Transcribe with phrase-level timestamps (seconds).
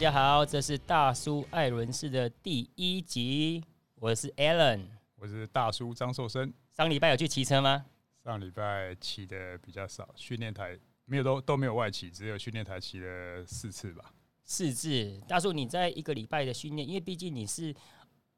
[0.00, 3.62] 家好，这是大叔艾伦式的第一集，
[3.96, 4.86] 我是 Alan，
[5.16, 6.50] 我是大叔张寿生。
[6.74, 7.84] 上礼拜有去骑车吗？
[8.24, 14.10] 上礼拜骑的比较少，训练台没有都都没有外骑，只有训练台骑了四次吧。
[14.42, 17.74] 四次，大叔你在一个礼拜的训练，因为毕竟你是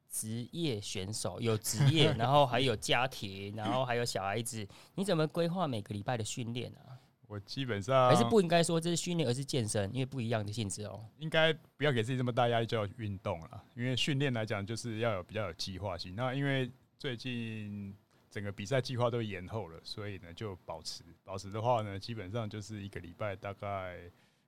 [0.09, 6.99] 职业选手，有职业， 然后还有家庭，然后还有小孩子，你怎么规划每个礼拜的训练啊？
[7.33, 11.03] 我基本上还是不应该说这是训练，而是健身，因为不一样的性质哦。
[11.17, 16.13] 应该不要给自己这么大压力就要运动了，因为训练来讲就是要有比较有计划性。
[16.15, 17.91] 那因为最近
[18.29, 23.97] 整个比赛计划都延后了，所以呢就保持保持的话呢，基本上就是一个礼拜大概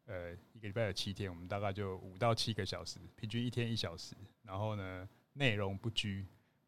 [0.06, 4.14] 呃一个礼拜有七天，我们大概就五到七个小时，平均一天一小时，
[4.44, 6.24] 然后呢内容不拘。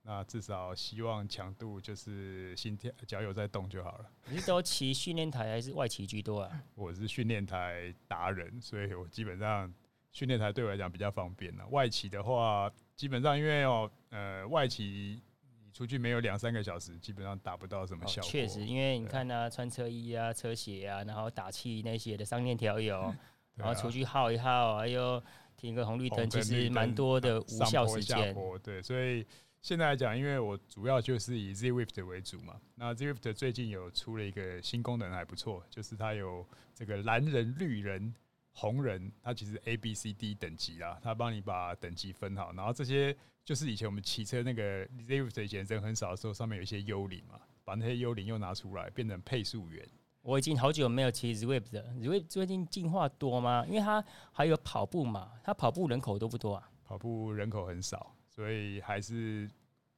[0.10, 4.06] 那至少希望强度就是心跳脚有在动就好了。
[4.32, 6.64] 你是都骑训练台还是外骑居多啊？
[6.76, 9.70] 我是训练台达人，所以我基本上
[10.14, 11.68] 训练台对我来讲比较方便了。
[11.68, 15.22] 外骑的话，基本上因为哦，呃，外骑
[15.66, 18.32] 你出去没有两三个小时，基本上达不到什么效果。
[18.32, 23.14] 确实，因为你看啊，穿车衣啊、车鞋啊，然后打气那些的上链条油，
[23.56, 25.22] 然后出去耗一耗，还有
[25.58, 28.34] 停个红绿灯，其实蛮多的无效时间。
[28.64, 29.28] 对，所以。
[29.68, 32.56] 现在来讲，因为我主要就是以 Zwift 为主嘛。
[32.76, 38.16] 那 Zwift 最近有出了一个新功能，还不错，就是它有这个蓝人、绿人、
[38.54, 42.54] 红人，它其实 A、B、C、D 等级啦，它帮你把等级分好。
[42.54, 49.86] 然后这些就是以前我们骑车那个 Zwift 以前人很少的时候，上面有一些幽灵嘛，把那些幽灵又拿出来变成配速员。
[50.22, 53.66] 我已经好久没有骑 Zwift 了，Zwift 最近进化多吗？
[53.68, 56.70] 因为它还有跑步嘛，它跑步人口多不多啊？
[56.86, 58.14] 跑步人口很少。
[58.38, 59.50] 所以还是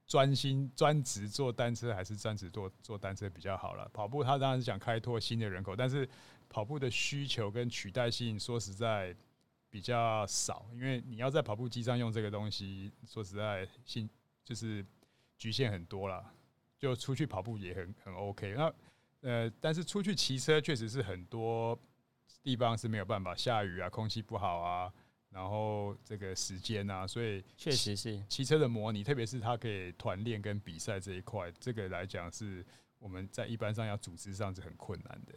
[0.08, 3.86] 专心专职做单车，还是专职做做单车比较好了。
[3.94, 6.08] 跑步它当然是想开拓新的人口，但是
[6.48, 9.14] 跑步的需求跟取代性说实在
[9.70, 14.10] 比较少，因为你要在跑步机上用这个东西，说实在性
[14.46, 14.86] 就是
[15.38, 16.34] 局限很多了。
[16.78, 18.74] 就出去跑步也很很 OK，那
[19.20, 21.78] 呃，但是出去骑车确实是很多
[22.42, 24.94] 地方是没有办法，下雨啊，空气不好啊。
[25.32, 32.66] 然后这个时间啊，所以确实是骑车的模拟，特别是它可以团练跟比赛这一块，这个来讲是
[32.98, 35.34] 我们在一般上要组织上是很困难的。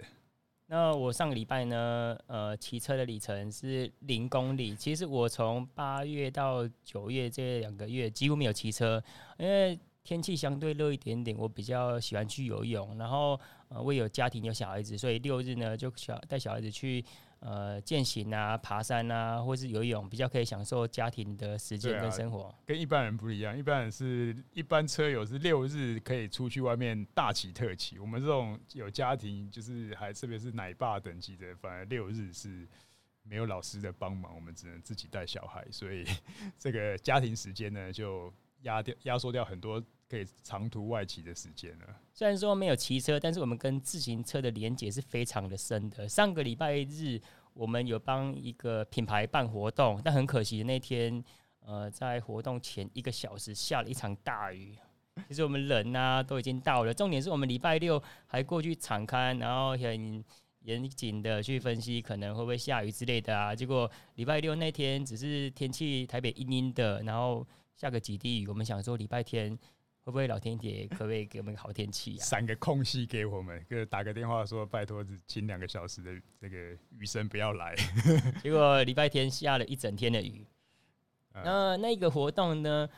[0.67, 4.75] 那我上个礼拜呢，呃，骑车的里程是零公里。
[4.75, 9.03] 其实我从八月到九月这两个月几乎没有骑车，
[9.39, 12.97] 因为天气相对热一点点，我比较喜欢去游泳。
[12.97, 13.39] 然后
[13.69, 17.05] 呃，我有家庭有小孩子，所以六日呢就小带小孩子去。
[17.45, 22.55] 呃，健行啊，爬山啊，或是游泳，比较可以享受家庭的时间跟生活。
[22.65, 32.65] 跟一般人不一样，一般人是一般车友是六日可以出去外面大骑特骑，我们这种有家庭，就是还特别是奶爸等级的，反而六日是
[33.25, 36.05] 没有老师的帮忙，我们只能自己带小孩，所以
[36.57, 39.83] 这个家庭时间呢，就压掉压缩掉很多。
[40.13, 41.87] 可以长途外骑的时间了。
[42.13, 46.07] 虽然说没有骑车，但是我们跟自行车的连结是非常的深的。
[46.07, 47.19] 上个礼拜日，
[47.55, 51.25] 我们有帮一个品牌办活动，但很可惜那天，
[51.61, 54.77] 呃，在活动前一个小时下了一场大雨。
[55.27, 60.23] 其实我们人呢都已经到了，重点是我们礼拜六还过去场勘，然后很
[60.61, 63.55] 严谨的去分析可能会不会下雨之类的啊。
[63.55, 68.47] 结果礼拜六那天只是天气台北阴阴的，然后下个几滴雨。
[68.47, 69.59] 我们想说礼拜天。
[70.05, 72.25] 会不会老天爷可不可以给我们好天气啊？
[72.25, 76.57] 闪个空隙给我们，给打个电话说拜托，只请两个小时的这个
[76.99, 77.75] 雨声不要来。
[78.43, 80.45] 结果礼拜天下了一整天的雨。
[81.33, 82.89] 那那个活动呢？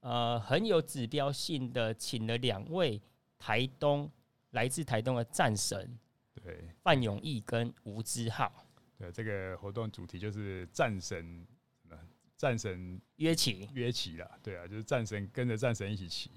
[0.00, 3.00] 呃，很有指标性的，请了两位
[3.38, 4.10] 台东
[4.50, 5.98] 来自台东的战神，
[6.34, 8.52] 对，范永义跟吴之浩。
[8.98, 11.46] 对，这个活动主题就是战神。
[12.44, 16.30] 战神约骑约骑了，对啊，就是战神跟着战神一起骑。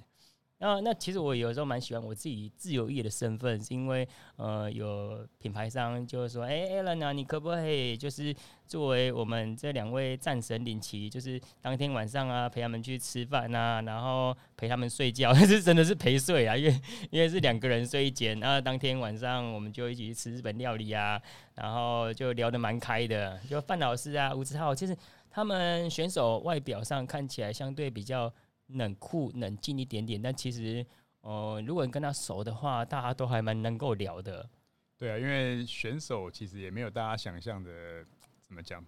[0.60, 8.34] 那那其实我有时候蛮喜欢我自己自由业的身份，是因为呃有品牌商就是说，哎、欸、Alan 啊，你可不可以就是
[8.66, 21.22] 作为我们这两位战神领骑，就是当天晚上啊陪他们去吃饭啊，然后陪他们睡觉， 但是真的是陪睡啊，因为因为是两个人睡一间，然后当天晚上我们就一起去吃日本料理啊，
[21.54, 24.98] 然后就聊得蛮开的，就范老师啊，吴志浩，其实。
[25.38, 28.34] 他们选手外表上看起来相对比较
[28.70, 30.84] 冷酷、冷静一点点，但其实，
[31.22, 34.50] 呃，如果你跟他熟的话，大家都还蛮能够聊的。
[34.98, 38.04] 对啊，因为选手其实也没有大家想象的
[38.42, 38.84] 怎么讲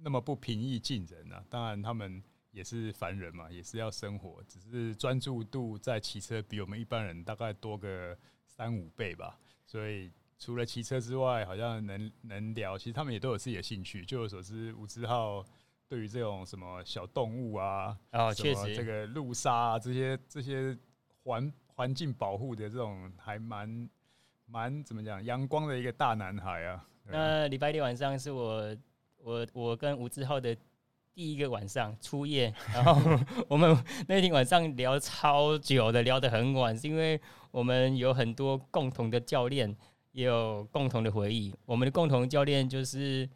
[0.00, 1.44] 那么不平易近人啊。
[1.48, 2.20] 当然，他们
[2.50, 8.18] 也是凡人嘛，也是要生活，只是专注度在骑车比我们一般人大概多个
[8.48, 9.38] 三五倍吧。
[9.64, 10.10] 所以
[10.40, 14.04] 除了骑车之外，好像能能聊，其实他们也都有自己的兴趣。
[14.04, 15.46] 据我所知，吴志浩
[15.88, 20.76] 对于这种什么小动物啊，哦，确实这个路杀啊这些这些
[21.22, 23.88] 环环境保护的这种还蛮
[24.46, 26.86] 蛮怎么讲阳光的一个大男孩啊。
[27.06, 28.76] 那礼拜六晚上是我
[29.18, 30.56] 我我跟吴志浩的
[31.12, 33.76] 第一个晚上初夜，然后 我们
[34.08, 37.20] 那天晚上聊超久的，聊得很晚，是因为
[37.50, 39.76] 我们有很多共同的教练，
[40.12, 41.54] 也有共同的回忆。
[41.66, 43.28] 我们的共同教练就是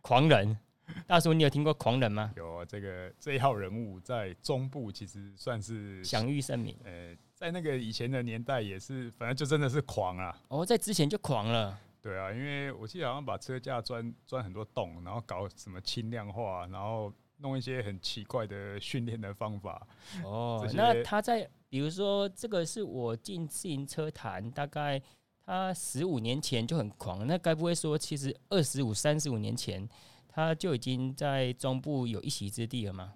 [0.00, 0.58] 狂人
[1.06, 2.32] 大叔，你有听过狂人吗？
[2.36, 6.76] 有啊，这个这一号人物在中部其实算是享誉盛名。
[6.84, 10.36] 呃，在那个以前的年代也是，反正就真的是狂啊。
[10.48, 11.78] 哦，在之前就狂了。
[12.02, 19.86] 对啊，因为我记得好像把车架钻钻很多洞，然后搞什么轻量化，然后弄一些很奇怪的训练的方法。
[20.24, 25.00] 哦，那他在比如说这个是我进自行车坛，大概
[25.44, 29.86] 他十五年前就很狂，那该不会说其实二十五、三十五年前
[30.32, 33.14] 他就已经在中部有一席之地了吗？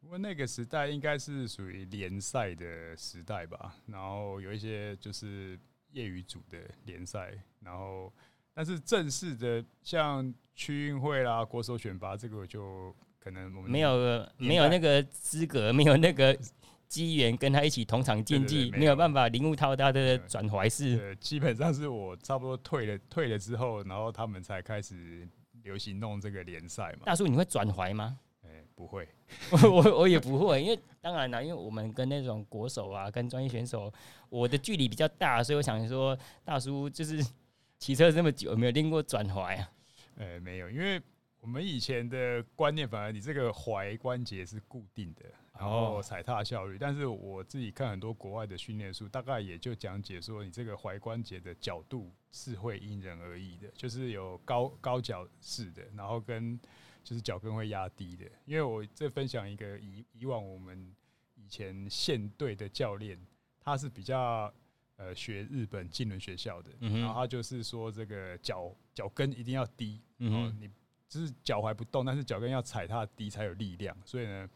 [0.00, 5.58] 不过那个时代应该是属于联赛的时代吧，然后有一些就是。
[5.92, 8.12] 业余组的联赛，然后
[8.54, 16.38] 但是正式的像区运会啦、国手选拔，这个就可能我们没有没有那个资格，没有那个
[16.86, 21.16] 机缘跟他一起同场竞技，没有办法领悟到他的转怀式。
[21.16, 25.28] 基本上是我差不多退了退了之后，然后他们才开始
[25.62, 27.00] 流行弄这个联赛嘛。
[27.04, 28.18] 大叔，你会转怀吗？
[28.74, 29.06] 不会，
[29.62, 33.92] 我我也不会，因为当然了，因为我们跟那种国手啊，跟专业选手，
[34.30, 37.22] 我的距离比较大，所以我想说，大叔就是
[37.78, 39.70] 骑车这么久，有没有练过转怀啊？
[40.16, 40.98] 呃，没有，因为
[41.42, 45.26] 我们以前的观念，反而你这个踝关节是固定的，
[45.60, 46.78] 然后踩踏效率。
[46.78, 56.58] 但是我自己看很多国外的训练书，大概也就讲解说，你这个踝关节的角度是会因人而异的，就是有高高脚式的，然后跟。
[57.02, 60.94] 就是脚跟会压低的，因为我这分享一个以以往我们
[61.34, 63.18] 以前县队的教练，
[63.58, 64.52] 他是比较
[64.96, 70.68] 呃学日本技能学校的，然后他就是说这个脚脚跟一定要低，嗯，你
[71.08, 74.46] 就是脚踝不动，但是脚跟要踩踏低才有力量，所以呢，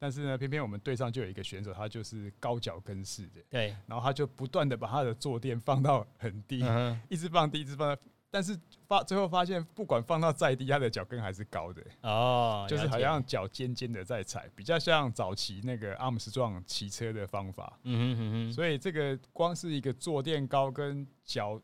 [0.00, 6.64] 但是呢，偏偏我们队上就有一个选手，他就是高脚跟式的，对，然后他就不断的把他的坐垫放到很低，
[7.10, 7.96] 一直放低，一直放。
[8.32, 17.78] 但是发最后发现，不管放到再低，他的脚跟还是高的哦，就是好像脚尖尖的在踩，比较像早期那个阿姆斯壮骑车的方法。
[17.82, 18.52] 嗯哼哼哼。
[18.52, 21.60] 所以这个光是一个坐垫高跟脚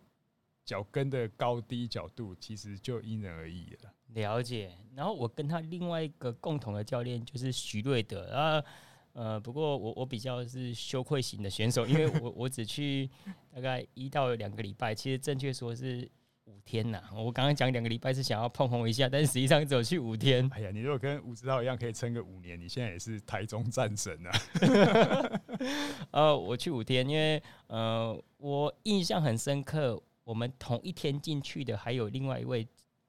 [0.65, 3.91] 脚跟的高低角度，其实就因人而异了。
[4.14, 4.70] 了解。
[4.94, 8.64] 然后我跟他另外一个共同的教练就是徐瑞德啊，
[9.12, 13.08] 呃，不过我我比较是羞愧型的选手，因为我我只去
[13.55, 16.11] 大概一到两个礼拜，其实正确说是。
[16.49, 17.03] 五天呐！
[17.12, 20.49] 我刚刚讲两个礼拜是想要碰红一下，但是实际上只有去五天。
[20.55, 24.31] 哎呀，你如果跟吴指导一样可以撑个五年，你现在也是台中战神啊！
[26.12, 32.64] 呃，我去五天，因为呃，我印象很深刻，我们同一天进去的还有另外一位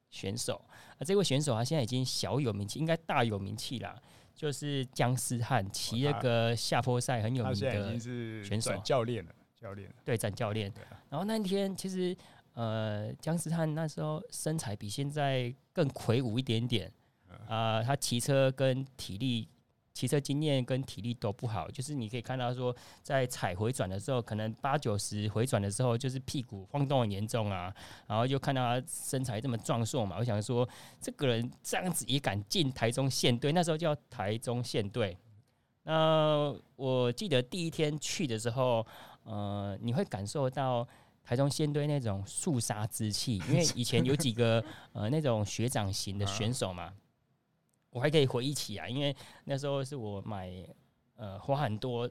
[0.09, 0.63] 选手。
[0.69, 3.95] 啊，这位选手他现在已经小有名气，应该大有名气啦，
[4.36, 8.00] 就是姜思翰，骑那个下坡赛很有名的
[8.43, 10.74] 选手，教练了，教练对，转教练。
[11.10, 12.15] 然后那天其实。
[12.53, 16.91] 呃，姜思翰那时候身材比现在更魁梧一点点，
[17.46, 19.48] 啊、呃，他骑车跟体力、
[19.98, 27.74] 骑车经验跟体力都不好，就是你可以看到说，在踩回转的时候，可能八九十回转的时候，就是屁股晃动很严重啊，
[28.06, 30.70] 然后就看到他身材这么壮硕嘛，我想说，
[31.01, 35.18] 这个人这样子也敢进台中县队，那时候叫台中县队。
[35.82, 38.86] 那我记得第一天去的时候，
[39.24, 40.88] 呃，你会感受到。
[41.30, 44.63] 台中县队那种肃杀之气，因为以前有几个
[44.94, 46.94] 呃那种学长型的 选手嘛，
[47.89, 49.15] 我还可以回忆起啊，因为
[49.46, 50.51] 那时候是我买
[51.15, 52.10] 呃花很多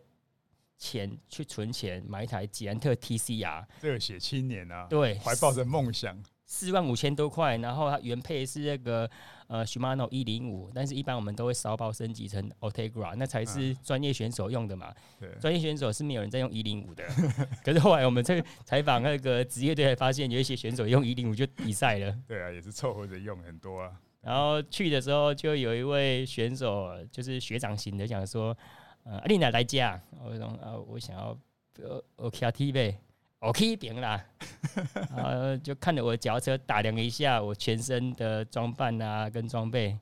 [0.79, 6.23] 钱去存钱买一台捷安特 TCR，热血青年啊，对，怀抱着梦想。
[6.49, 9.11] 四万五千多块，然后它原配是那个
[9.49, 14.95] 呃 Shimano 一零五，但是一般我们都会烧包升级成 Ultegra，那才是专业选手用的嘛。
[15.41, 17.05] 专、嗯、业选手是没有人在用一零五的。
[17.65, 22.17] 可是后来我们在采访那个职业队，才发现有一些选手用一零五就比赛了。
[22.29, 23.91] 对啊，也是凑合着用很多啊。
[24.27, 28.57] 然后去的时候，就有一位选手，就是学长型的，讲说，
[29.05, 31.39] 呃，阿丽娜来家，我说，啊，我想要
[31.81, 32.97] 呃 OKTV。
[33.41, 34.25] OK 平啦，
[35.15, 39.97] 呃，就看着我脚车打量一下我全身的装扮啊，跟装备。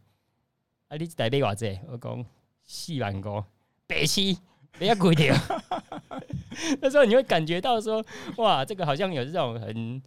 [0.89, 1.79] 啊，你台北偌济？
[1.89, 2.25] 我讲
[2.65, 3.45] 四万五，
[3.87, 4.35] 白痴，
[4.79, 5.35] 不要贵点。
[6.81, 8.03] 那时候你会感觉到说，
[8.39, 10.01] 哇，这个好像有这种很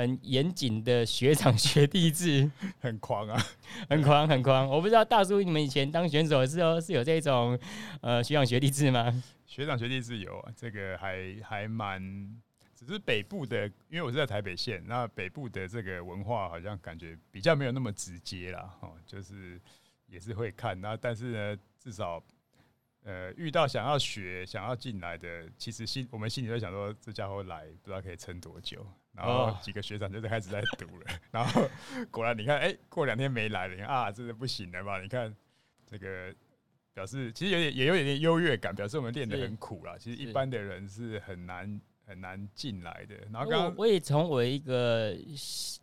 [0.00, 3.38] 很严谨的学长学弟制， 很狂啊，
[3.88, 4.66] 很狂很狂。
[4.66, 7.58] 我不知道大叔你们以前当选手的时候是有这种
[8.00, 9.22] 呃学长学弟制吗？
[9.46, 12.00] 学长学弟制有，这个还还蛮，
[12.74, 19.60] 只是北部的，因为我是在台北县，那北部的这个文化好像感觉比较没有那么直接啦，哦，就是
[20.06, 22.22] 也是会看，那但是呢，至少。
[23.02, 28.86] 呃，遇到想要学、想要进来的，其实心我们心里在想说，这家伙来不知道可以撑多久。
[29.12, 31.62] 然后几个学长就在开始在读了，然后
[32.10, 35.00] 果然你看，哎、欸，过两天没来了，你看啊，真的不行了吧？
[35.00, 35.34] 你看
[35.86, 36.34] 这个
[36.94, 39.96] 表示，其实有点也有点点优越感，表示我们练得很苦啦。
[39.98, 43.16] 其实一般的人是很难很难进来的。
[43.32, 45.14] 然后刚刚我也从我一个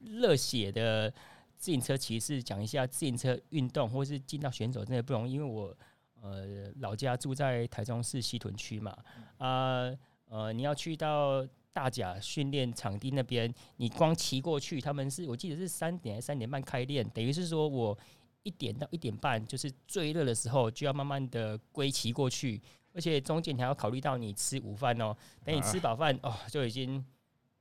[0.05, 1.10] 热血的
[1.57, 5.75] 自行车骑士讲一下，自行车运动或是进到选手真的不容易，因为我。
[6.19, 8.98] 呃，老家住在台中市西屯区嘛，
[9.38, 9.93] 啊，
[10.29, 17.96] 呃，你要去到大甲训练场地那边，你光骑过去，他们是我记得是三点还三点半开练，等于是说我
[18.41, 22.60] 一点到一点半就是最热的时候，就要慢慢的归骑过去，
[22.93, 25.15] 而且中间你还要考虑到你吃午饭哦，
[25.46, 27.05] 等你吃饱饭哦，就已经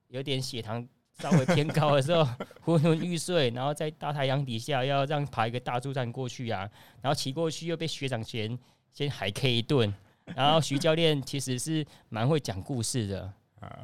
[0.08, 0.88] 有点血糖。
[1.18, 2.22] 稍微偏高的时候，
[2.60, 6.70] 昏昏欲睡，然后在大太阳底下要让爬一个大柱站过去啊，
[7.00, 8.58] 然后骑过去又被学长先
[8.92, 9.94] 先海 K 一顿，
[10.34, 13.32] 然后徐教练其实是蛮会讲故事的，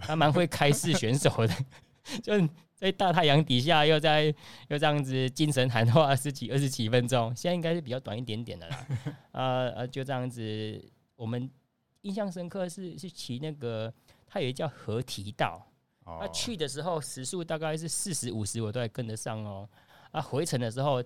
[0.00, 1.54] 他蛮会开示选手的，
[2.22, 2.32] 就
[2.74, 4.24] 在大太阳底下又在
[4.68, 8.86] 又这样子精神喊话十几二十几分钟，现在应该是比较短一点点的啦，
[9.32, 10.84] 呃呃就这样子，
[11.16, 11.50] 我们
[12.02, 13.92] 印象深刻是是骑那个，
[14.26, 15.68] 它有一叫河堤道。
[16.04, 19.68] 他去的时候时速大概是四十五十，我都还跟得上哦。
[20.10, 21.00] 啊，回程的时候，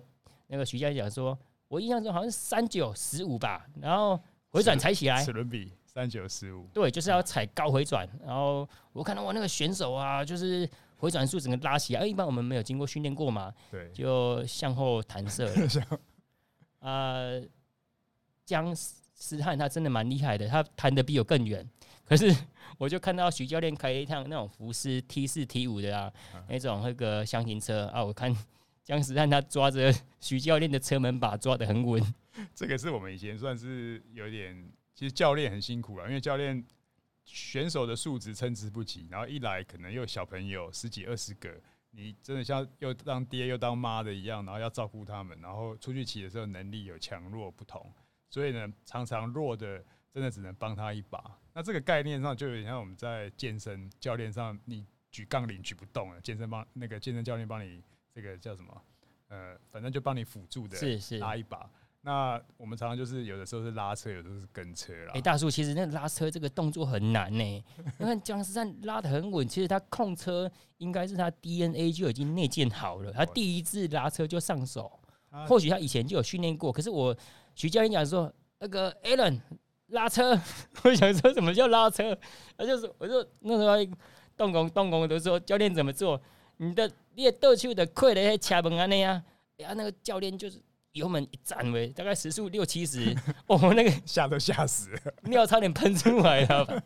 [0.47, 3.67] 那个徐教练讲说，我印象中好像是三九十五吧。
[3.79, 4.19] 然后
[4.49, 8.07] 回转踩起来，齿轮比三九十五，对，就是要踩高回转。
[8.23, 12.05] 然后我看到我那个选手啊，就是回转数整个拉起来。
[12.05, 15.51] 一般我们没有经过训练过嘛，对，就向后弹射。
[16.81, 17.41] 呃，
[18.45, 21.67] 江思翰他真的蛮厉害的，他弹的比我更远。
[22.05, 22.31] 可是，
[22.77, 26.13] 我就看到徐教练开一趟那种福斯 T 四 T 五的啊，
[26.47, 28.31] 那种那个箱型车啊，我看
[28.83, 32.13] 江时汉他抓着徐教练的车门把抓的很稳。
[32.53, 34.55] 这个是我们以前算是有点，
[34.97, 36.65] 其实教练很辛苦了，因为教练
[37.23, 41.61] 选手的素质参差不齐，然后一来可能又小朋友十几二十个，
[41.91, 47.93] 你真的像又当爹又当妈的一样，然后要照顾他们，然后出去骑的时候能力有强弱不同，
[48.27, 49.85] 所以呢，常常弱的。
[50.09, 51.37] 真的只能帮他一把。
[51.53, 58.83] 那这个概念上就有点像我们在健身教练上，你举杠铃举不动了，健身帮那个健身教练帮你这个叫什么？
[59.27, 60.75] 呃，反正就帮你辅助的，
[61.19, 61.69] 拉一把。
[62.07, 65.11] 那我们常常就是有的时候是拉车，有的时候是跟车啦。
[65.13, 67.43] 哎，大叔，其实那拉车这个动作很难呢。
[67.99, 73.11] 你看江思翰拉的很稳，其实他控车应该是他 DNA 就已经内建好了。
[73.11, 74.89] 他第一次拉车就上手，
[75.49, 76.71] 或许他以前就有训练过。
[76.71, 77.13] 可是我
[77.55, 79.41] 徐教练讲说，那个 Alan。
[79.87, 80.37] 拉车，
[80.83, 82.13] 我想说什么叫拉车？
[82.57, 83.97] 他就是，我就那时候
[84.35, 86.21] 动工动工的时候，教练怎么做？
[86.57, 89.23] 你的列倒手的快的车门安尼啊，
[89.57, 90.61] 呀，那个教练就是
[90.97, 93.15] 油门一站位，大概时速六七十，
[93.47, 96.83] 哦，那个吓都吓死了，尿差点喷出来了。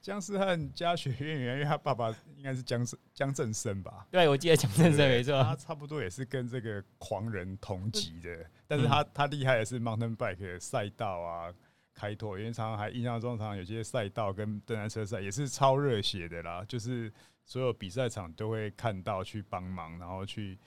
[0.00, 4.06] 姜思翰家学渊源，因为他爸爸应该是江江正生吧？
[4.10, 11.52] 对，我记得姜正生没错，他差不多也是跟这个狂人同级的，但是他他厉害的是 mountain bike 赛道啊。
[11.96, 17.08] 开拓，因为常常还印象中，常常有些赛道跟登山车赛也是超热血的啦，就是
[17.44, 20.58] 所有比赛场都会看到去帮忙，然后去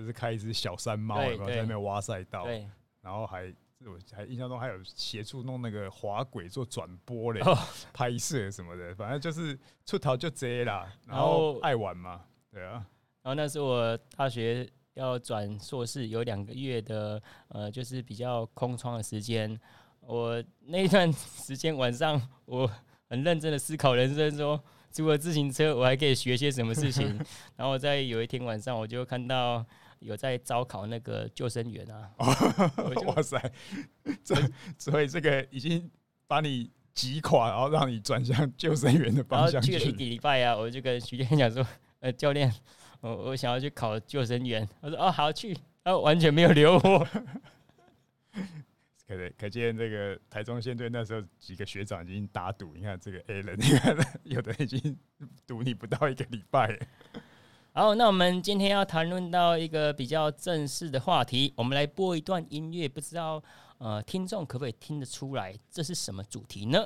[0.00, 2.46] 就是开一只小山猫，然后在那边挖赛道，
[3.02, 3.52] 然后还
[3.84, 7.40] 我还印象中还有协助弄那个滑轨做转播嘞，
[7.92, 12.86] 拍摄什么的，反正就是出头就这啦，然后爱玩嘛，对啊，
[13.22, 19.60] 然后那是我大学要转硕士，有两个月的呃，就是比较空窗的时间。
[20.00, 22.68] 我那一段时间晚上，我
[23.08, 27.20] 很认真的思考人生，说除了自行车，我还可以学些什么事情。
[27.54, 29.64] 然后在有一天晚上，我就看到
[30.00, 32.10] 有在招考那个救生员啊！
[33.06, 33.52] 哇塞，
[34.24, 34.34] 这
[34.76, 35.90] 所以这个已经
[36.26, 39.78] 把你击垮，然后让你转向救生员的方向去。
[39.78, 41.66] 去了一个礼拜啊，我就跟徐教练讲说
[42.00, 42.52] ：“呃，教练，
[43.00, 47.06] 我我想要去考救生员。”我说：“哦，好去。”然后完全没有留我。
[49.06, 54.96] 可可见这个台中县队那时候几个学长已经打赌，你看这个 Alan，你看有的已经
[55.46, 56.78] 赌你不到一个礼拜。
[57.72, 63.40] 好那我们今天要谈论到一个比较正式的话题我们来播一段音乐不知道
[63.78, 66.84] 呃听众可不可以听得出来这是什么主题呢？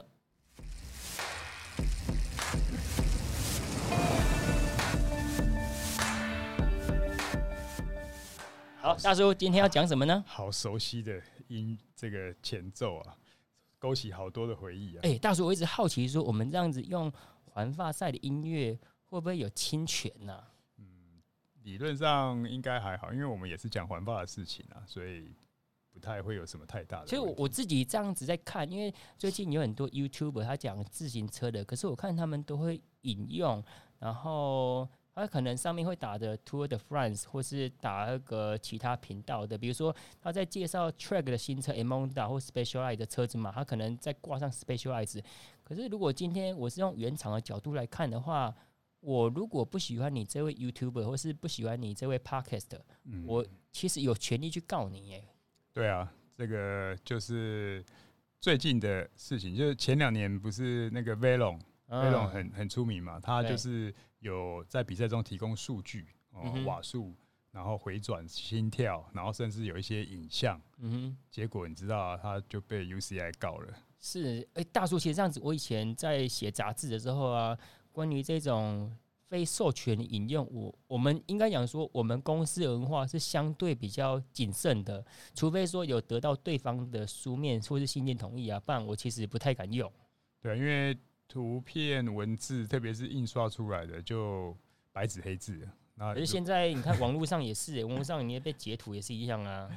[8.82, 10.22] 好大叔今天要讲什么呢？
[10.26, 13.16] 好熟悉的音这个前奏啊
[13.78, 15.00] 勾起好多的回忆啊。
[15.00, 17.10] 诶大叔我一直好奇说我们这样子用
[17.46, 20.38] 环发赛的音乐会不会有侵权呢
[21.64, 25.34] 理论上应该还好，因为我们也是讲环保的事情啊，所以
[25.92, 27.06] 不太会有什么太大的。
[27.06, 33.64] 其实我我自己这样子在看，因为最近有很多 YouTuber 他讲自行车的，可是我看他们都会引用，
[33.98, 34.88] 然后。
[35.16, 45.22] 他可能上面会打的 Tour de France，或是打那个其他频道的，比如说他在介绍 Track 的新车 Emonda 或 Specialized 的车子嘛，他可能在挂上 Specialized。
[45.62, 48.52] 可是如果今天我是用原厂的角度来看的话，
[49.04, 55.24] 我如果不喜欢你这位 YouTuber，或是不喜欢你这位 Podcast，嗯，我其实有权利去告你耶。
[55.72, 57.84] 对啊，这个就是
[58.40, 61.58] 最近的事情，就是前两年不是那个 Velo。
[61.86, 67.14] 那种很很出名嘛，他就是有在比赛中提供数据哦，瓦数，
[67.52, 70.60] 然后回转、心跳，然后甚至有一些影像。
[70.78, 73.72] 嗯哼，结果你知道啊，他就被 UCI 告了。
[74.00, 77.56] 是，哎、欸，大叔，其实这样子，我以前在写杂志的时候啊，
[77.94, 78.92] 关于这种
[79.28, 85.02] 非授权引用，我我们应该讲说，我们公司文化是相对比较谨慎的，
[85.34, 89.90] 除非说有得到对方的书面或是信件同意啊，不然我其实不太敢用。
[90.42, 90.98] 对，因为。
[91.26, 94.54] 图片、文字，特别是印刷出来的，就
[94.92, 95.66] 白纸黑字。
[95.94, 99.68] 那而现在你看，网络上也是，网络上你也被截图也是一样啊。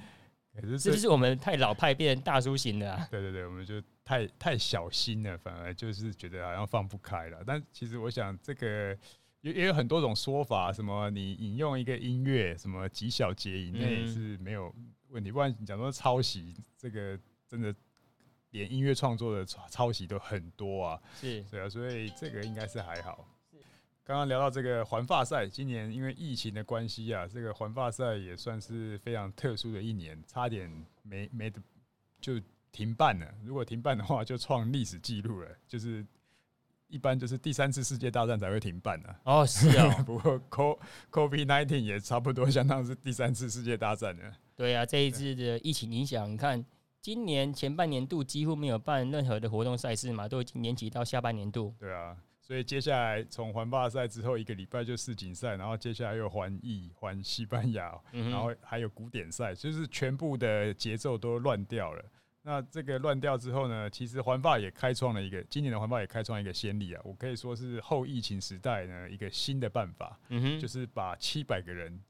[0.60, 3.08] 可是这就是我们太老派变成大叔型的啊。
[3.12, 7.44] 对对对，我们就太太小心了，反而就是觉得好像放不开了。
[7.46, 8.98] 但其实我想，这个
[9.42, 14.74] 也也有很多种说法，什么你引用一个音乐，什么几小节以内是没有
[15.10, 15.32] 问题。
[15.32, 17.74] 不然你讲说抄袭，这个真的。
[18.52, 23.28] 连音乐创作的抄袭都很多啊，是，对啊，所以这个应该是还好。
[24.08, 30.72] 刚刚聊到这个环发赛，今年因为疫情的关系啊，这个环发赛也算是非常特殊的一年，差点
[31.04, 31.62] 没没的
[32.22, 32.40] 就
[32.72, 33.28] 停办了。
[33.44, 36.06] 如果停办的话，就创历史记录了，就是
[36.88, 39.14] 一般就是第三次世界大战才会停办的。
[39.26, 40.40] 哦，是啊， 不过
[41.12, 44.34] Covid Nineteen 也差不多相当是第三次世界大战了。
[44.56, 46.66] 对啊，这一次的疫情影响，你看。
[47.00, 51.74] 今年前半年度几乎没有办任何的活动赛事嘛，都已经延期到下半年度。
[51.80, 52.18] 对啊，
[52.48, 62.06] 所以接下来从环霸赛之后一个礼拜就世锦赛，然后接下来又环意、环西班牙，然后还有古典赛，就是全部的节奏都乱掉了。
[62.44, 72.02] 那这个乱掉之后呢，其实环法也开创了一个今年的环法也开创一个先例啊，我可以说是后疫情时代呢一个新的办法，嗯，就是把七百个人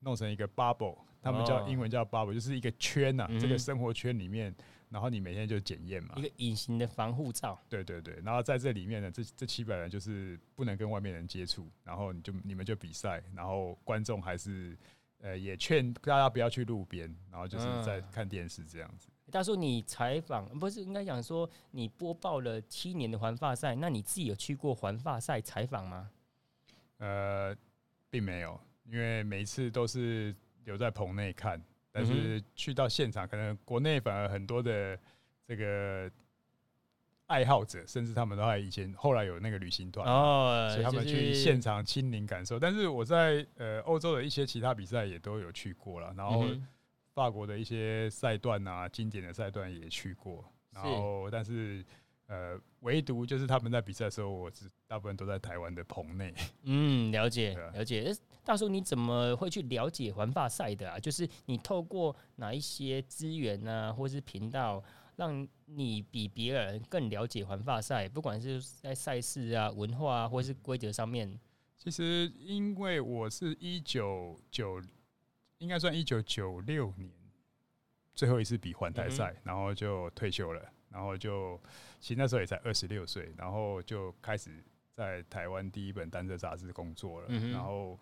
[0.00, 0.98] 弄成一个 bubble。
[1.22, 4.54] 他们叫英文叫 bubble，就是一个圈呐、啊，这个生活圈里面，
[4.90, 7.58] 然后你每天就检验嘛，一个隐形的防护罩。
[7.68, 14.76] 对对对，然后在这里面呢，这这七百人就是不能跟外面人接触，然后你就你们就比赛，然后观众还是
[15.20, 19.08] 呃也劝大家不要去路边，然后就是在看电视这样子。
[19.30, 26.10] 大叔，你采访不是应该讲说你播报了七年的环法赛，那你自己有去过环法赛采访吗？
[26.98, 27.56] 呃，
[28.10, 30.34] 并没有，因为每一次都是。
[30.64, 31.60] 留在棚内看，
[31.92, 34.98] 但是去到现场，可能国内反而很多的
[35.46, 36.10] 这个
[37.26, 42.58] 爱好者，甚至他们都还以前后来有那个旅行团哦，所以他们去现场亲临感受。
[42.58, 46.46] 但是我在呃欧洲的一些其他比赛也都有去过了，然后
[47.14, 51.84] 法国的一些赛段啊，经典的赛段也去过，然后但是
[52.30, 56.32] 呃唯独就是他们在比赛的时候，我是大部分都在台湾的棚内。
[56.62, 58.14] 嗯，了解了解。
[58.44, 60.98] 大叔，你怎么会去了解环法赛的啊？
[60.98, 64.82] 就是你透过哪一些资源啊，或是频道，
[65.16, 68.08] 让你比别人更了解环法赛？
[68.08, 71.38] 不管是在赛事啊、文化啊，或是规则上面。
[71.76, 74.80] 其实，因为我是一九九，
[75.58, 77.10] 应该算一九九六年
[78.14, 80.72] 最后一次比环台赛，然后就退休了。
[80.90, 81.58] 然后就
[81.98, 84.50] 其实那时候也才二十六岁，然后就开始
[84.92, 87.98] 在台湾第一本单车杂志工作了，然后。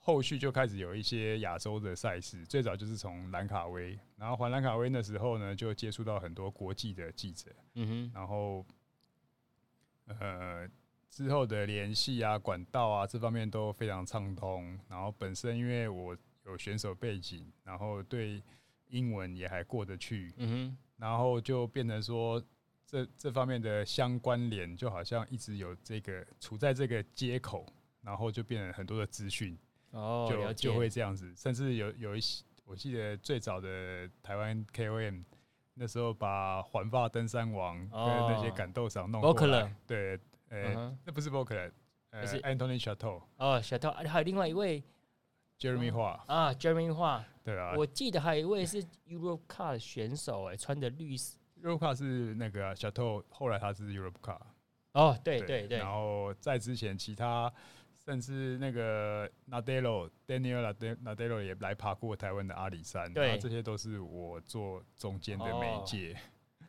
[0.00, 8.64] 后续就开始有一些亚洲的赛事，最早就是从兰卡威，然后环兰卡威那时候呢，就接触到很多国际的记者，嗯哼，然后
[10.06, 10.66] 呃
[11.10, 18.42] 之后的联系啊、管道啊这方面都非常畅通，然后本身因为我有选手背景，然后对
[18.86, 22.42] 英文也还过得去，嗯哼，然后就变成说
[22.84, 27.64] 这这方面的相关联就好像一直有这个处在这个接口，
[28.02, 29.56] 然后就变成很多的资讯。
[29.92, 35.24] 哦，就就会这样子，甚至有有一些，我记得最早的台湾 KOM
[35.72, 40.18] 那时候把环发登山王跟那些感动赏弄过来，对，
[40.50, 41.72] 呃，那不是 Volker，
[42.10, 43.22] 呃，是 Anthony Chateau。
[43.36, 44.82] 哦，Chateau，还有另外一位，
[45.58, 51.36] Jeremy 化啊，Jeremy 化，对啊，我记得还有一位是 Europe Car 的选手，哎，穿的绿色。
[51.60, 54.38] Europe Car 是那个小透，后来他是 Europe Car。
[54.92, 55.78] 哦，对对对。
[55.78, 57.52] 然后在之前，其他
[58.04, 60.72] 甚至那个 Nardello Daniel
[61.04, 66.16] Nardello 也来爬过台湾的阿里山，对，这些都是我做中间的媒介。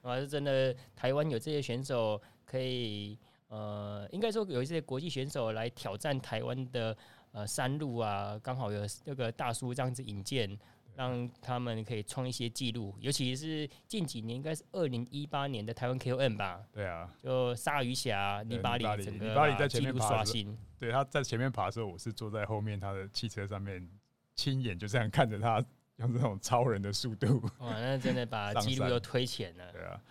[0.02, 6.98] 啊，是真的，台湾有这些选手可以，呃，应该说有一些国际选手来挑战台湾的。
[7.32, 10.58] 呃，山路啊，刚好有那个大叔这样子引荐，
[10.96, 12.96] 让他们可以创一些记录。
[13.00, 16.60] 尤其是近几年，应该是二零一八年的台湾 KOM 吧？
[16.74, 20.58] 对啊，就鲨鱼侠泥巴里，整个泥巴里在前面刷新。
[20.80, 23.88] 对，他在前面爬的时候，我是坐在后面他的汽车上面，
[24.36, 25.64] 亲眼就这样看着他
[25.98, 27.40] 用这种超人的速度。
[27.60, 29.70] 哇，那真的把记录又推前了。
[29.72, 30.02] 对啊，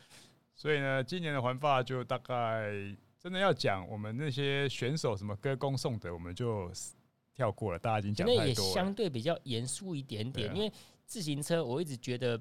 [0.54, 2.70] 所以呢，今年的环法就大概
[3.18, 6.70] 真的要讲我们那些选手什么歌功颂德，我们就。
[7.38, 8.44] 跳过了，大家已经讲太多了。
[8.44, 10.72] 那也相对比较严肃一点点，因为
[11.06, 12.36] 自行车，我一直觉得，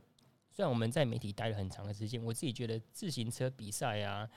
[0.49, 4.27] 虽然我们在媒体待了很长的时间，我自己觉得自行车比赛啊，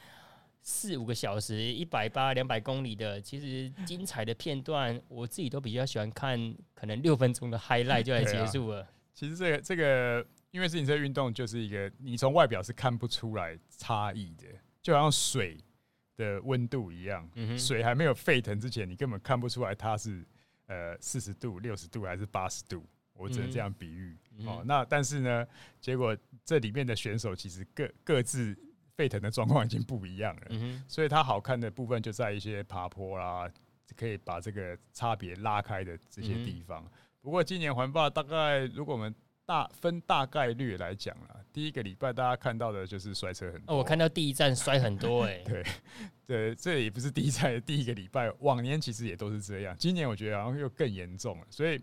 [0.60, 8.86] 四五个小时、一百八、两百公里的，其实精彩的片段，我自己都比较喜欢看，可能六分钟的 highlight 就来结束了。
[9.14, 14.44] 其实这个这个，因为自行车运动就是一个，你从外表是看不出来差异的，
[14.82, 15.56] 就好像水
[16.18, 17.26] 的温度一样，
[17.58, 20.22] 水还没有沸腾之前，你根本看不出来它是。
[20.70, 22.84] 呃，四十度、六十度还是八十度？
[23.14, 24.62] 我只能这样比喻、嗯、哦。
[24.64, 25.44] 那但是呢，
[25.80, 28.56] 结果这里面的选手其实各各自
[28.96, 30.42] 沸腾的状况已经不一样了。
[30.50, 33.50] 嗯、所以它好看的部分就在一些爬坡啦，
[33.96, 36.84] 可以把这个差别拉开的这些地方。
[36.84, 39.12] 嗯、不过今年环法大概，如果我们
[39.50, 43.74] 大分大概率来讲啊，第一个礼拜大家看到的就是摔车很多。
[43.74, 45.42] 哦，我看到第一站摔很多哎、欸。
[45.50, 45.64] 对，
[46.24, 49.74] 对，这也不是第一站的第一个礼拜，往年其实也都是这样。
[49.76, 51.80] 今年我觉得好像又更严重了，所以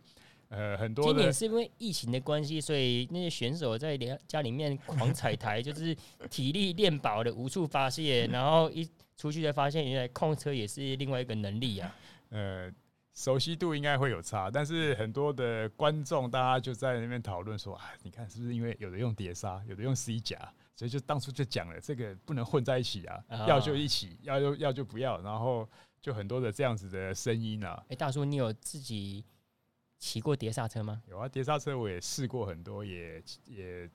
[0.47, 1.07] 呃，很多。
[1.07, 5.93] 今年是因为疫情的关系，所以那些选手在家里面狂踩台， 就是
[6.29, 11.93] 体力练饱了，无处发泄，然后一出去才发现，原来控车也是另外一个能力啊。
[12.29, 12.71] 呃。
[13.17, 20.37] 熟悉度应该会有差，但是很多的观众大家就在那边讨论说啊，你看是不是因为有的用碟刹，有的用 C 夹，
[20.75, 25.67] 所以就当初就讲了这个不能混在一起啊，要就一起，要就要就不要，然后
[25.99, 27.83] 就很多的这样子的声音啊。
[27.89, 29.25] 哎，大叔，你有自己
[29.97, 31.01] 骑过碟刹车吗？
[31.07, 33.89] 有啊，碟刹车我也试过很多，也也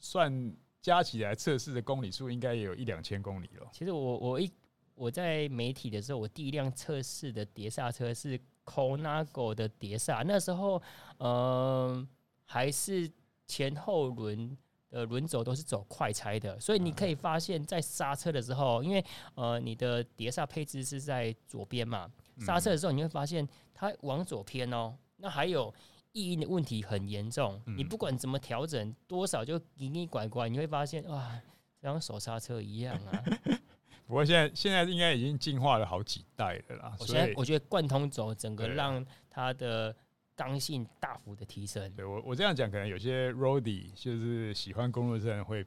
[0.00, 3.68] 算加起来测试的公里数应该也有一两千公里了。
[3.70, 4.50] 其实我我一
[4.94, 8.40] 我在媒体的时候，我第一辆测试的碟刹车是。
[8.64, 10.80] Colnago 的碟刹，那时候，
[11.18, 12.08] 嗯、呃，
[12.44, 13.10] 还是
[13.46, 14.56] 前后轮
[14.88, 24.96] 的轮轴都是走快拆的，所以你可以发现，在刹车的时候，因为呃，你的碟刹配置是在左边嘛，刹车的时候你会发现它往左偏哦。
[25.16, 25.72] 那还有
[26.12, 31.40] 异音的问题很严重，你不管怎么调整，多少就给你拐拐，你会发现哇，
[31.80, 33.24] 像手刹车一样啊。
[34.12, 36.94] 不过现在现在应该已经进化了好几代了啦。
[37.00, 39.96] 我现在我觉得贯通轴整个让它的
[40.36, 41.90] 刚性大幅的提升。
[41.94, 45.64] 对我我这样讲，可能有些 roadie 就是喜欢公路车的人会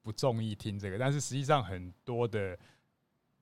[0.00, 2.58] 不中意听这个，但是实际上很多的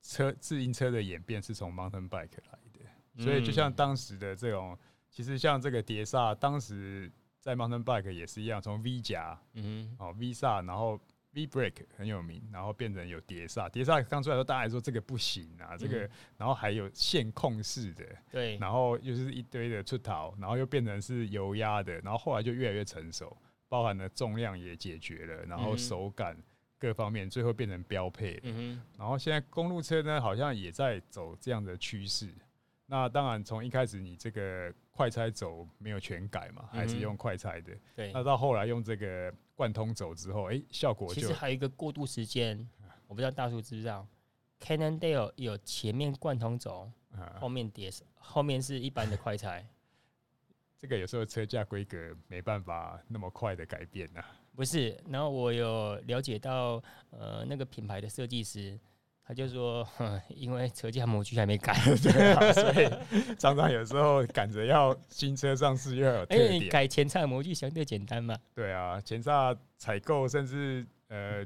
[0.03, 3.23] 车自行车的演变是从 mountain bike 来的。
[3.23, 4.77] 所以就像当时的这种，
[5.13, 10.99] 其实像这个碟刹，当时在 mountain bike 也是一样，从 V 夹，嗯，哦 V 刹，然后。
[11.35, 13.69] V brake 很有名，然后变成有碟刹。
[13.69, 23.37] 碟刹刚出来的时候，大家还说这个不行啊，这个，然后还有线控式的，对，然后又是一堆的出逃，然后又变成是油压的，然后后来就越来越成熟，
[23.69, 26.37] 包含了重量也解决了，然后手感
[26.79, 28.39] 各方面，最后变成标配。
[28.45, 32.33] 嗯，然后现在公路车呢，好像也在走这样的趋势。
[32.87, 37.73] 那当然，从一开始你这个快拆走没有全改嘛，还是用快拆的。
[37.97, 39.35] 对，那到后来用这个。
[39.55, 42.69] 贯通走之后，哎、欸，效果就其实还有一个过渡时间，
[43.07, 44.07] 我不知道大叔知不知道
[44.61, 46.91] ，Cannondale 有前面贯通走，
[47.39, 49.67] 后面碟，后面是一般的快拆。
[50.79, 51.97] 这个有时候车架规格
[52.29, 54.41] 没办法那么快的改变呐、啊。
[54.55, 58.79] 不是，然后我有了解到，呃，那个品牌的设计师。
[59.27, 59.89] 他就说，
[60.29, 62.89] 因为车架模具还没改， 所以
[63.39, 66.61] 常常有时候赶着要新车上市又要有特点。
[66.61, 68.39] 欸、改前叉模具相对简单嘛？
[68.55, 71.43] 对啊，前叉采购甚至呃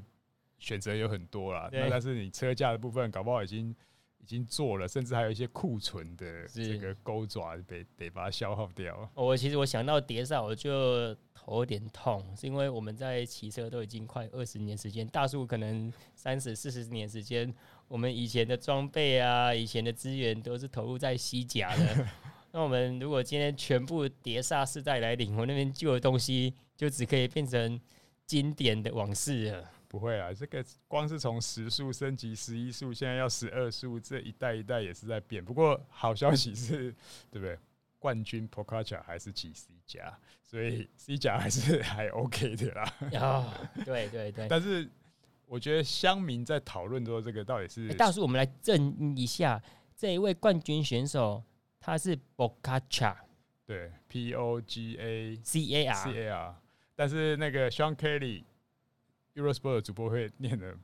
[0.59, 1.69] 选择有很多啦。
[1.73, 3.75] 那但是你车架的部分搞不好已经
[4.19, 9.09] 已经做了，甚至还有一些库存的这个钩爪得得把它消耗掉。
[9.15, 11.17] 我其实我想到碟刹，我就。
[11.49, 17.53] 头有点痛，是因为我们在骑车都已经快二十年时间，大树可能三十四十年时间，
[17.89, 22.09] 我们以前的装备啊，以前的资源都是投入在西甲的，
[22.53, 27.81] 那我们如果今天全部叠刹世代来临，我那边旧的东西就只可以变成
[28.27, 29.71] 经典的往事了。
[29.89, 35.43] 不会啊，这个光是从十速升级十一速，现在要十二速，这一代一代也是在变。
[35.43, 36.95] 不过好消息是，
[37.31, 37.59] 对不对？
[37.99, 42.95] 冠军 Pogacar 还是骑 C 加，所以 C 加还是还 OK 的啦。
[43.21, 43.53] 哦，
[43.85, 44.47] 对对对。
[44.49, 44.89] 但是
[45.47, 49.61] 我觉得乡民在讨论说这个到底是、欸、大叔，我们来证一下
[49.97, 51.43] 这一位冠军选手。
[51.81, 53.17] 他是 Pogacar，
[53.65, 56.57] 对，P O G A C A R C A R，
[56.97, 58.43] 但是那个 Sean Kelly
[59.35, 60.77] Eurosport 的主播会念的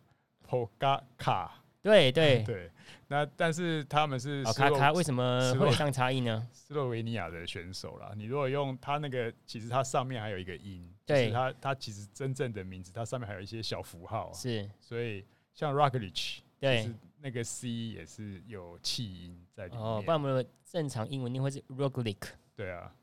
[0.49, 1.51] Pogacar，
[1.85, 2.71] 对对 对。
[3.07, 6.45] 那但是他们是卡卡，为什么会有这样差异呢？
[6.53, 16.91] 斯洛维尼亚的选手啦，你如果用他那个，其实它上面还有一个音，对，他他其实真正的名字，它上面还有一些小符号，是，所以像 Roglic，对。
[17.21, 22.19] 那个 C 也是有气音在里面哦，不然我们正常英文念会是 Roglic，
[22.55, 22.95] 对啊，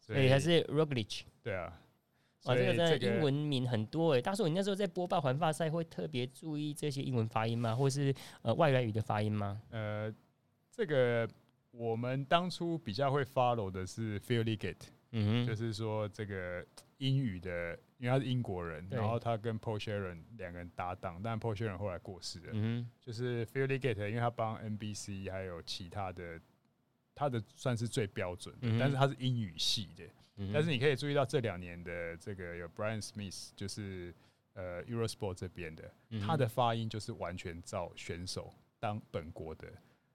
[0.00, 1.78] 所以还是 Roglic，对啊，
[2.48, 4.20] 哇，这个真的英文名很多哎。
[4.20, 7.74] 大叔，你那时候在播报环发赛会特别注意这些英文发音吗？
[7.74, 9.60] 或是呃外来语的发音吗？
[9.70, 10.12] 呃，
[10.70, 11.28] 这个
[11.70, 14.76] 我们当初比较会 follow 的是 Phil Liggett，
[15.12, 16.64] 嗯哼，就是说这个
[16.98, 17.78] 英语的。
[18.00, 22.50] 因为他是英国人，然后他跟 Paul Sharon 两个人搭档，但 Paul Sharon 后来过世了。
[22.52, 26.40] 嗯，就是 Phil Liggett，因为他帮 NBC 还有其他的，
[27.12, 30.04] 他的算是最标准的，嗯、但是他是英语系的。
[30.38, 34.14] 嗯、但是你可以注意到这两年的这个有 Brian Smith，就是
[34.54, 39.68] 呃 Eurosport 这边的，嗯、他的发音就是完全照选手当本国的，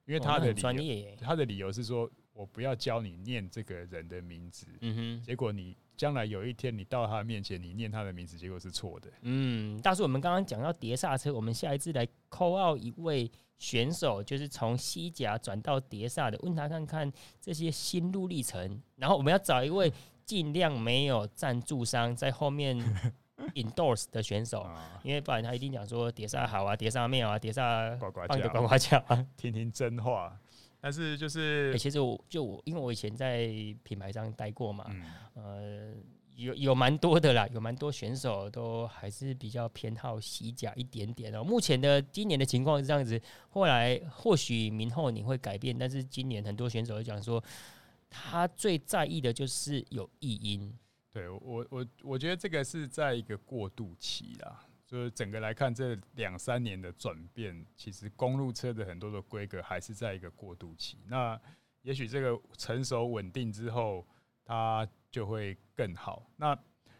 [0.06, 5.76] 因为他的专业，他的理由是说我不要教你念这个人的名字，嗯哼，结果你。
[5.96, 9.08] 将来有一天你到他面前，你念他的名字，结果是错的。
[9.20, 18.82] 嗯，大叔，我们刚刚讲到碟刹车，我们下一次来 call out 一位选手，就是从西甲转到碟刹的，问他看看这些心路历程。
[18.96, 19.88] 然后我们要找一位
[20.24, 22.76] 尽量没有赞助商在后面
[23.54, 24.66] endorse 的选手，
[25.02, 29.04] 因为不然他一定讲说碟刹好啊，碟刹没有啊，碟刹呱呱叫，呱呱叫，
[29.36, 30.36] 听听真话。
[30.80, 33.46] 但是就是，欸、其实我就我，因为我以前在
[33.82, 34.84] 品牌上待过嘛，
[35.34, 35.94] 嗯、呃，
[36.36, 41.42] 有有蛮多的啦，有蛮多选手都还是比较偏好西甲一点点哦。
[41.42, 47.42] 目前的今年的情况是这样子，后来或许明后你会改变，但是今年很多选手都讲说，
[48.14, 50.72] 他最在意的就是有异音。
[51.10, 54.64] 对我我我觉得这个是在一个过渡期啦。
[54.86, 60.98] 就是整个来看，这两三年的转变，其实公路车的很多的规格还是在一个过渡期。
[61.08, 61.40] 那
[61.82, 64.06] 也许这个成熟稳定之后，
[64.44, 66.30] 它就会更好。
[66.36, 66.56] 那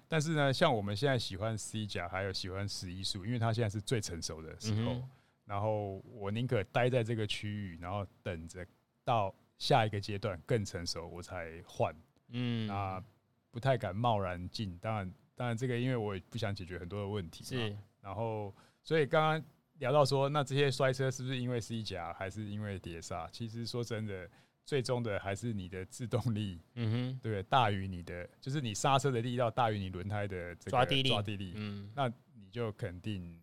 [0.09, 5.01] 但是呢，像我们现在喜欢 C 甲，还有喜欢十一速，因为它现在是最成熟的时候。
[5.45, 8.67] 然后我宁可待在这个区域，然后等着
[9.05, 11.95] 到下一个阶段更成熟，我才换。
[12.29, 13.03] 嗯，啊
[13.51, 14.79] 不太敢贸然进。
[14.79, 15.13] 当然。
[15.37, 17.77] 当然，这个因为我也不想解决很多的问题，是。
[18.01, 19.45] 然后，所以刚刚
[19.81, 23.29] 聊到说，那这些摔车是不是因为 C 夹还是因为碟刹？
[23.33, 24.31] 其实说真的，
[24.65, 33.37] 最终的还是你的制动力，嗯哼，对，大于你的，就是你刹车的力道大于你轮胎的这个抓地力，抓地力，嗯，那你就肯定，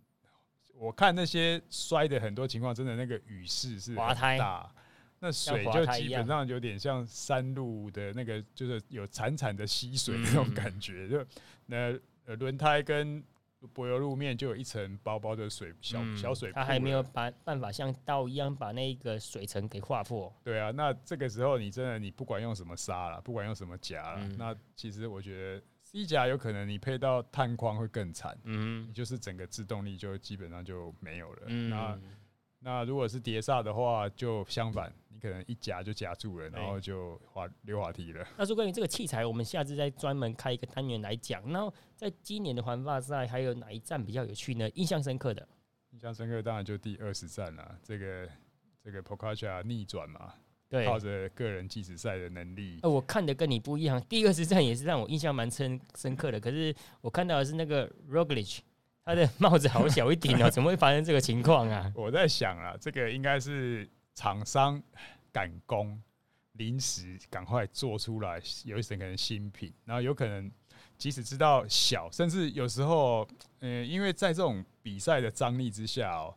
[0.76, 4.74] 我看那些摔的很多情况，真的那个雨势是很大。
[5.24, 11.08] 那水就基本上有点像山路的那个，就是有潺潺的溪水那种感觉。
[11.08, 11.24] 就
[11.68, 13.24] 那呃轮胎跟
[13.72, 16.52] 柏油路面就有一层薄薄的水，小小水。
[16.52, 20.34] 它还没有把办法像刀一样把那个水层给划破。
[20.44, 28.36] 对啊，那这个时候你真的你不管用什么沙了，不管用什么夹了，那其实我觉得 C 夹有可能你配到碳框会更惨。
[28.46, 31.48] 嗯，你就是整个制动力就基本上就没有了。
[31.48, 32.00] 那
[32.64, 38.24] 那如果是碟刹的话，就相反，你可能一夹就夹住了，然后就滑溜滑梯了。
[38.38, 41.42] 那说关于这个器材，我们下次再专门开一个单元来讲。
[41.52, 44.70] 然后在今年的环法赛，还有哪一站比较有趣呢？
[44.76, 45.48] 印象深刻的，
[45.90, 47.80] 印象深刻当然就第二十站了。
[47.82, 48.30] 这个
[48.84, 50.32] 这个 Pogacar 逆转嘛，
[50.70, 52.78] 对，靠着个人计时赛的能力。
[52.84, 56.40] 呃，我看的跟你不一样，第二十站也是让我印象蛮深深刻的。
[56.40, 58.60] 可是我看到的是那个 Roglic。
[59.04, 61.92] 他的帽子好小一顶哦， 怎么会发生这个情况啊？
[61.96, 64.82] 我在想啊，这个应该是厂商
[65.32, 66.02] 赶工，
[66.54, 70.52] 临时赶快做出来，有一些可能新品，然后有可能
[70.98, 73.28] 即使知道小，甚至有时候，
[73.60, 76.34] 嗯，因为在这种比赛的张力之下哦，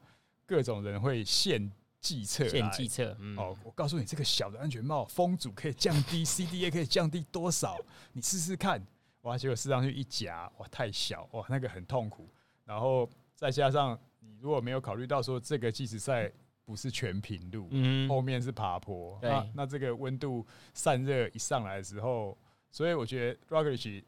[0.47, 3.17] 各种人会献计策，献计策。
[3.37, 7.77] 哦，我告诉你，这个小的安全帽风阻可以降低， CDA 可以降低多少？
[8.15, 8.83] 你试试看。
[9.23, 12.29] 哇，结果试上去一夹，哇，太小，哇，那个很痛苦。
[12.65, 16.31] 然后再加上你如果没有考虑到说这个计时赛
[16.65, 19.19] 不是全平路，嗯，后面是爬坡。
[19.21, 22.37] 对那那这个温度散热一上来的时候，
[22.71, 24.03] 所以我觉得 Roglic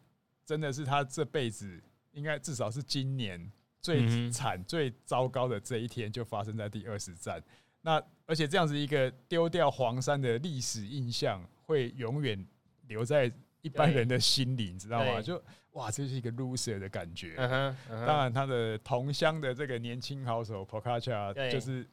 [0.45, 7.43] 真的是他这辈子应该至少是今年最惨、最糟糕的这一天，就发生在第二十站。
[7.83, 12.45] 那而且这样子一个丢掉黄山的历史印象，会永远
[12.89, 13.31] 留在
[13.63, 15.21] 一般人的心理，你知道吗？
[15.21, 15.43] 就
[15.73, 17.35] 哇，这是一个 loser 的感觉。
[17.89, 21.87] 当然，他的同乡的这个年轻好手 Pogačar 就是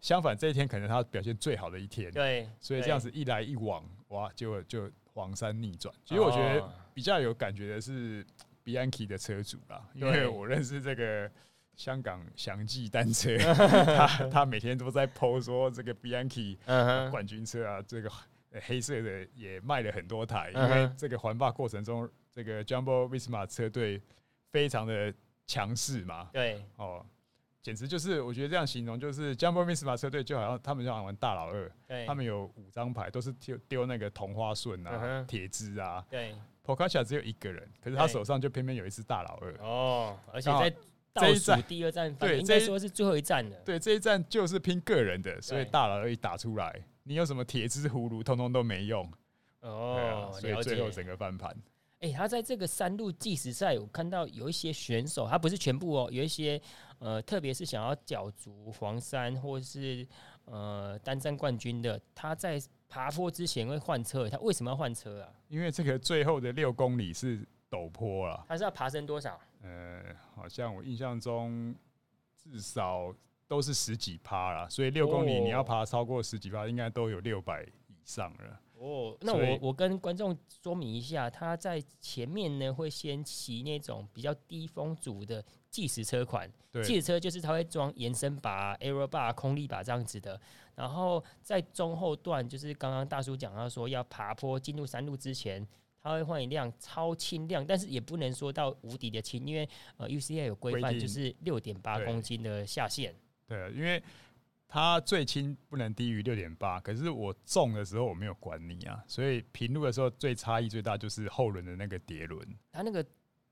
[0.00, 2.10] 相反，这一天可能他表现最好的一天。
[2.12, 5.94] 对，所以这样子一来一往，哇，就就黄山逆转。
[6.04, 8.24] 其实我觉得比较有感觉的是
[8.64, 11.30] Bianchi 的车主啦，因为我认识这个。
[11.76, 13.38] 香港祥记单车，
[13.96, 16.58] 他他每天都在 po 说这个 Bianchi
[17.10, 18.12] 冠军车啊，这个
[18.62, 24.00] 黑色的也卖了很多台，因为这个环法过程中，这个 Jumbo Visma 车队
[24.50, 25.12] 非常的
[25.46, 26.30] 强势嘛。
[26.32, 27.04] 对，哦，
[27.62, 31.70] 简直就是我觉得这样形容，就是 Jumbo Visma 车队就好像他们就好像玩大老二，
[32.06, 36.04] 他们有五张牌，都是丢丢那个同花顺啊、铁枝啊。
[36.08, 36.34] 对
[36.64, 39.54] ，Pogačar 只有一个人，可是他手上就偏偏有一只大老二。
[39.60, 40.74] 哦，而且在
[41.12, 43.56] 倒数第二站，对，应该说是最后一站的。
[43.64, 49.04] 对，这一站就是拼个人的，所以大老二一打出来，你有什么铁枝葫芦，通通都没用。
[49.62, 51.50] 哦，所以最后整个翻盘。
[51.98, 56.62] 哎、欸，他在这个山路计时赛，我看到有一些选手，他不是全部哦，有一些
[57.00, 60.06] 呃，特别是想要角逐黄山或是
[60.44, 64.28] 呃单站冠军的，他在爬坡之前会换车。
[64.30, 65.32] 他为什么要换车啊？
[65.48, 68.44] 因为这个最后的六公里是陡坡啊。
[68.46, 69.36] 他是要爬升多少？
[69.62, 70.00] 呃，
[70.36, 71.74] 好像我印象中
[72.36, 73.12] 至少
[73.50, 78.60] 都是十几趴啦，所以六公里你要爬超过十几趴，应该都有六百以上了。
[78.74, 86.48] 哦，那我我跟观众说明一下，他在前面呢会先骑那种比较低风阻的计时车款，
[86.84, 90.40] 计时车就是他会装延伸把、aero bar、空力把这样子的，
[90.76, 95.66] 然后在中后段就是刚刚大叔讲到说要爬坡进入山路之前。
[96.02, 103.14] 他会换一辆超轻量，但是也不能说到无敌的轻，因为呃 UCI 有规范，就是六点八公斤的下限。
[103.50, 104.00] 对，因为
[104.68, 112.40] 它最轻不能低于六点八，可是我重的时候我没有管你啊，所以平路的时候最差异最大就是后轮的那个碟轮。
[112.70, 113.04] 它那个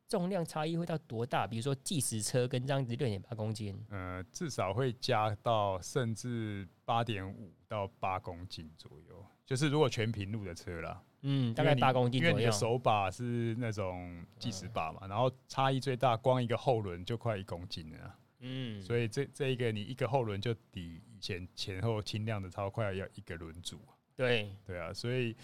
[0.07, 1.49] 重量差异会到多大？
[1.49, 11.03] 比如说计时车跟这样子六点八公斤，呃，至少会加到甚至八点五到八公斤左右，就是如果全平路的车啦。
[11.23, 12.31] 嗯，大概八公斤左右。
[12.31, 18.15] 因为你的手把是那种计时把嘛，然后差异最大，光一个后轮就快一公斤了。
[18.41, 23.81] 嗯，所以这这一个你一个后轮就抵以前前后轻量的超快要一个轮组。
[24.17, 25.37] 对对啊，所以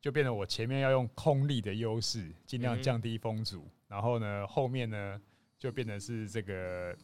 [0.00, 5.20] 就变得我前面要用空力的优势，尽量降低风阻，然后呢后面呢
[5.58, 6.96] 就变成是这个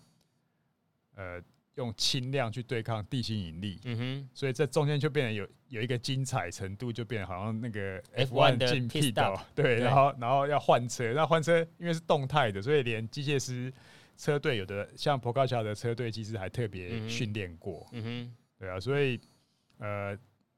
[1.15, 1.43] 呃。
[1.75, 13.73] 用轻量去对抗地心引力，嗯哼，所以这中间就变得有有一个精彩程度，就变得好像那个 F1 进 pit 道，对，然后然后要换车，那换车因为是动态的，所以连机械师
[14.19, 19.19] 车队有的像 Pogačar 的车队其实还特别训练过，嗯哼，对啊，所以
[19.79, 20.15] 呃，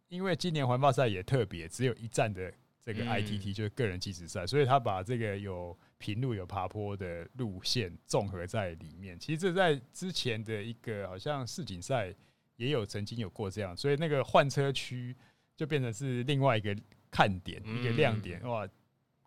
[0.09, 5.79] 因为今年环法赛也特别，只有一站的这个 ITT 就是个人计时赛，所以他把这个有。
[6.01, 12.11] 平路有爬坡的路线综合在里面，其实这在之前的一个好像世锦赛
[12.57, 15.15] 也有曾经有过这样，所以那个换车区
[15.55, 16.75] 就变成是另外一个
[17.11, 18.41] 看点，一个亮点。
[18.49, 18.67] 哇！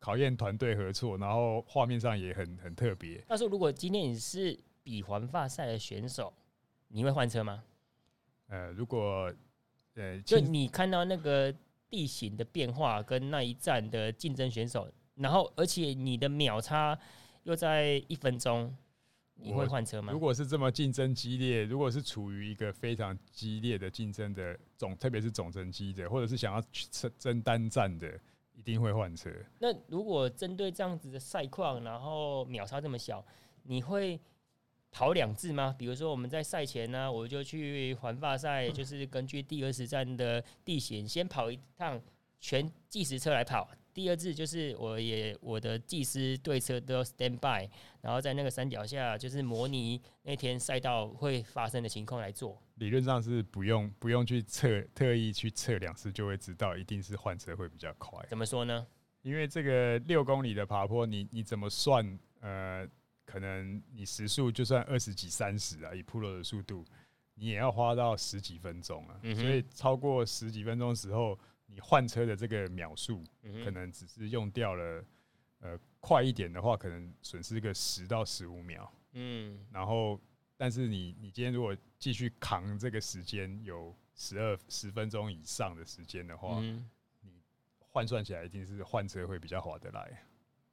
[0.03, 3.23] 考验团队合作，然后画面上也很很特别。
[3.25, 6.33] 但是如果今天你是比环发赛的选手，
[6.89, 7.63] 你会换车吗？
[8.49, 9.33] 呃，如果
[9.93, 11.55] 呃，就你看到那个
[11.89, 14.91] 地形的变化跟那一站的竞争选手。
[15.15, 16.99] 然后，而且你的秒差
[17.43, 18.75] 又在一分钟，
[19.35, 20.11] 你会换车吗？
[20.11, 26.87] 如果是这么竞争激烈，如果是处于一个非常激烈的竞争的总，特别是总成绩的，或者是想要去
[27.17, 28.19] 争单站的，
[28.53, 29.29] 一定会换车。
[29.59, 33.25] 那如果针对这样子的赛况，然后秒差这么小，
[33.63, 34.19] 你会
[34.91, 35.75] 跑两次吗？
[35.77, 42.01] 比如说我们在赛前呢，我就去环法赛， 就是根据第二十站的地形，先跑一趟
[42.39, 43.69] 全计时车来跑。
[43.93, 47.69] 第二次就是我也我的技师对车都要 stand by，
[48.01, 52.59] 然后在那个山脚下就是模拟那天赛道会发生的情况来做。
[52.75, 58.19] 理论上是不用不用去测，特意去测两次就会知道，一定是换车会比较快。
[58.27, 58.87] 怎么说呢？
[59.21, 62.19] 因为这个六公里的爬坡，你你怎么算？
[62.39, 62.87] 呃，
[63.25, 66.83] 可能你时速就算二十几、三十啊，以 Pro 的速度，
[67.35, 69.19] 你也要花到十几分钟啊。
[69.21, 71.37] 嗯、所以超过十几分钟的时候。
[71.73, 73.23] 你换车的这个秒数，
[73.65, 75.03] 可能只是用掉了，
[75.59, 78.91] 呃，快一点的话，可能损失个十到十五秒。
[79.13, 80.19] 嗯，然后，
[80.55, 86.87] 但是你你今天如果继续扛这个时间有十二十分钟以上的时间的话，嗯、
[87.21, 87.41] 你
[87.79, 90.23] 换算起来一定是换车会比较划得来。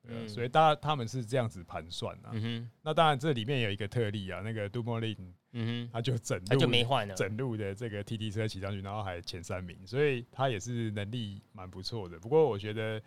[0.08, 2.30] 嗯，所以大家他们是这样子盘算啊。
[2.32, 2.70] 嗯哼。
[2.82, 5.16] 那当然这里面有一个特例啊，那个杜莫林，
[5.52, 12.18] 嗯哼，他就整路他就没换了，整路的这个 TT 车骑上去，然后还前三名，所以他也是能力蛮不错的。
[12.18, 13.00] 不过我觉得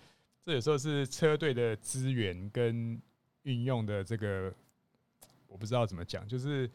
[0.46, 3.02] 这有时候是车队的资源跟
[3.44, 4.54] 运用的这个，
[5.48, 6.70] 我不知道怎么讲，就是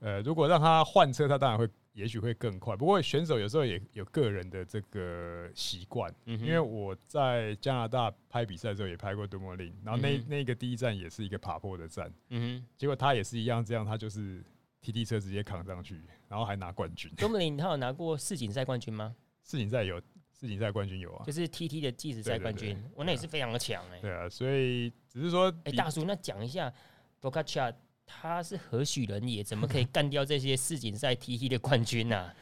[0.00, 1.68] 呃，如果让他换车，他当然会。
[1.92, 14.42] 也许会更快，不过选手有时候也有个人的这个习惯，因为我在加拿大拍比赛的时候也拍过多莫林，然后那那个第一站也是一个爬坡的站，嗯哼，结果他也是一样，这样他就是
[14.82, 17.12] TT 车直接扛上去，然后还拿冠军。
[17.16, 19.14] 多莫林他有拿过世锦赛冠军吗？
[19.42, 20.00] 世锦赛有，
[20.32, 23.98] 世锦赛冠军有啊，就是 TT 的计时赛冠军，我那也是非常的强哎。
[24.00, 26.72] 对啊，所以只是说，哎，大叔，那讲一下
[27.20, 27.74] Pogačar
[28.12, 29.42] 他是何许人也？
[29.42, 32.34] 怎么可以干掉这些世锦赛 TT 的冠军呢、啊？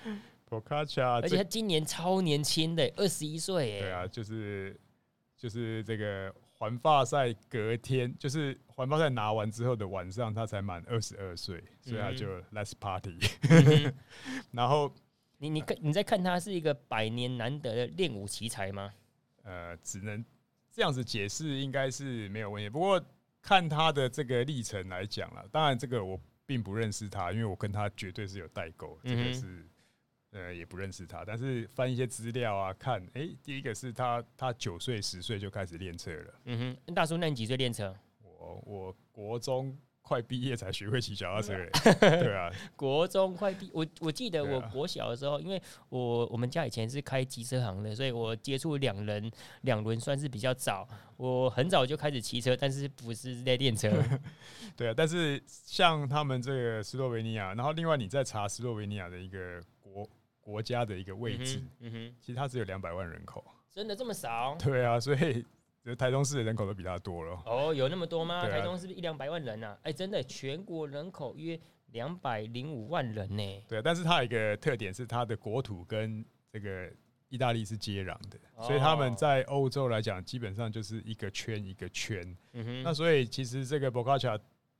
[1.22, 3.80] 而且他今年超年轻的，二十一岁。
[3.80, 4.74] 对啊，就是
[5.36, 13.18] 就是这个环法赛隔天，就是环法赛拿完之后的晚上，他才满二十二岁，所以他就 Let's Party。
[14.50, 14.90] 然后
[15.36, 18.90] 你你看你在看他是一个百年难得的练武奇才吗？
[19.44, 20.24] 呃，只能
[20.72, 22.68] 这样子解释，应该是没有问题。
[22.70, 23.04] 不过。
[23.40, 29.68] 看他的这个历程来讲了，当然这个我并不认识他，因为我跟他绝对是有代沟，这个是
[30.30, 31.24] 呃也不认识他。
[31.24, 36.34] 但是翻一些资料啊，看，哎、欸，第一个是他他九岁十岁就开始练车了。
[36.44, 37.94] 嗯哼，大叔，那你几岁练车？
[38.22, 39.76] 我我国中。
[40.08, 41.52] 快毕业才学会骑脚踏车，
[42.00, 49.30] 对啊， 国中快毕，我我记得我国小的时候，因为我我们家以前是开机车行的，所以我接触两人
[49.62, 50.88] 两轮算是比较早。
[51.18, 53.90] 我很早就开始骑车，但是不是在练车。
[54.74, 60.08] 对啊，但是像他们这个斯洛维尼亚，然后另外你在查斯洛维尼亚的一个国
[60.40, 64.56] 国家的一个位置，嗯哼，其实它只有两百万人口，真的这么少？
[64.58, 65.44] 对啊，所以。
[65.94, 68.36] 台中市的人口都比他多了哦，有那么多吗？
[68.36, 69.78] 啊、台中是不是一两百万人啊？
[69.82, 71.58] 哎、欸，真的，全国人口约
[71.92, 73.64] 两百零五万人呢。
[73.68, 76.90] 对，但是它有一个特点是，它的国土跟这个
[77.28, 82.36] 意大利是接壤的，哦、所以他们在欧洲来讲，基本上就是一个圈一个圈。
[82.52, 84.38] 嗯哼，那所以其实这个博卡恰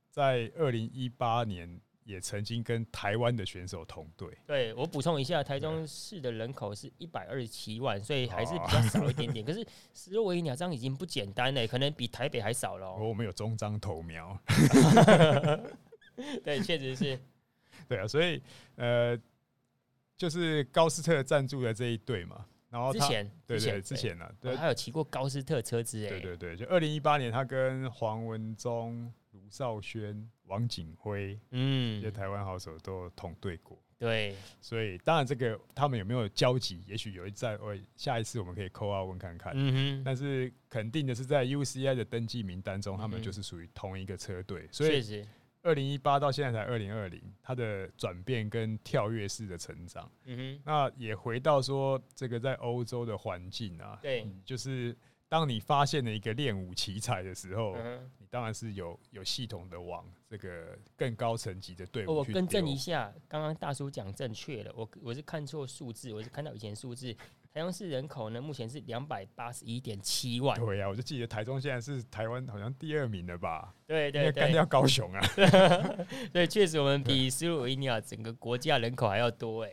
[0.09, 1.79] 在二零一八年。
[2.09, 4.27] 也曾经跟台湾的选手同队。
[4.47, 9.45] 对，我补充一下，台中市的人口是一百二十七万，所以还是比较少一点点。
[9.45, 12.91] 可是斯洛维尼亚这样已经不简单了，可能比台北还少了。
[12.95, 14.35] 我们有中章投苗。
[16.43, 17.19] 对，确实是。
[17.87, 18.41] 对啊，所以
[18.75, 19.15] 呃，
[20.17, 22.43] 就是高斯特赞助的这一队嘛。
[22.71, 26.09] 然后之前，对对，之前呢，对，他有骑过高斯特车子哎。
[26.09, 29.13] 对对对，就二零一八年，他跟黄文忠。
[29.39, 45.25] 卢少轩、王景辉，嗯，这些台湾好手都同队过，对，所以当然这个他们有没有交集，也许有一在，我下一次我们可以 call out 问看看，嗯哼，但是肯定的是在 UCI 的登记名单中，他们就是属于同一个车队，所以
[45.61, 54.95] 二零一八到现在才二零二零，他的转变跟跳跃式的成长，嗯哼，那也回到说这个在欧洲的环境啊，对，就是。
[55.31, 57.77] 当你发现了一个练武奇才的时候，
[58.17, 62.15] 你当然是有有系统的往这个更高层级的队伍。
[62.15, 67.15] 我更正一下，刚刚大叔讲正确了，我我是看错数字，我是看到以前数字。
[67.51, 70.55] 台中市人口呢，目前是两百八十一点七万。
[70.59, 73.73] 对呀、啊，我就记得台中现在是台湾好像第二名了吧？
[73.87, 75.19] 对对对，干掉高雄啊！
[76.31, 79.71] 对，确实我们比斯洛维尼亚整个国家人口还要多哎。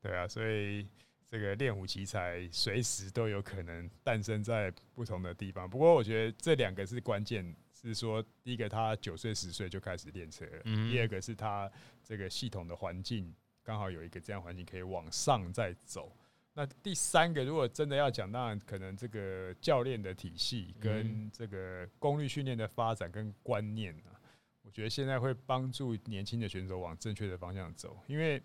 [0.00, 0.86] 对啊，所以。
[1.28, 5.68] 这个练武奇才随时都有可能诞生在不同的地方。
[5.68, 7.44] 不过，我觉得这两个是关键，
[7.82, 11.70] 是说第一个他九岁十岁就开始练车了，第二个是他
[12.02, 16.10] 这个系统的环境刚好有一个这样环境可以往上再走。
[16.54, 24.18] 那第三个，如果真的要讲，当然可能这个教练的体系跟这个功率训练的发展跟观念啊，
[24.62, 28.42] 我觉得现在会帮助年轻的选手往正确的方向走，因为。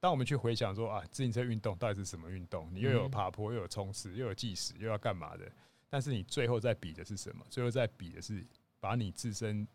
[0.00, 2.68] 当我们去回想说啊，自行车运动到底是什么运动？
[2.74, 5.50] 你又有爬坡，又有冲刺，又有计时，又要干嘛的？
[5.88, 7.42] 但是你最后在比的是什么？
[7.48, 8.44] 最后在比的是
[8.84, 9.66] 把你自身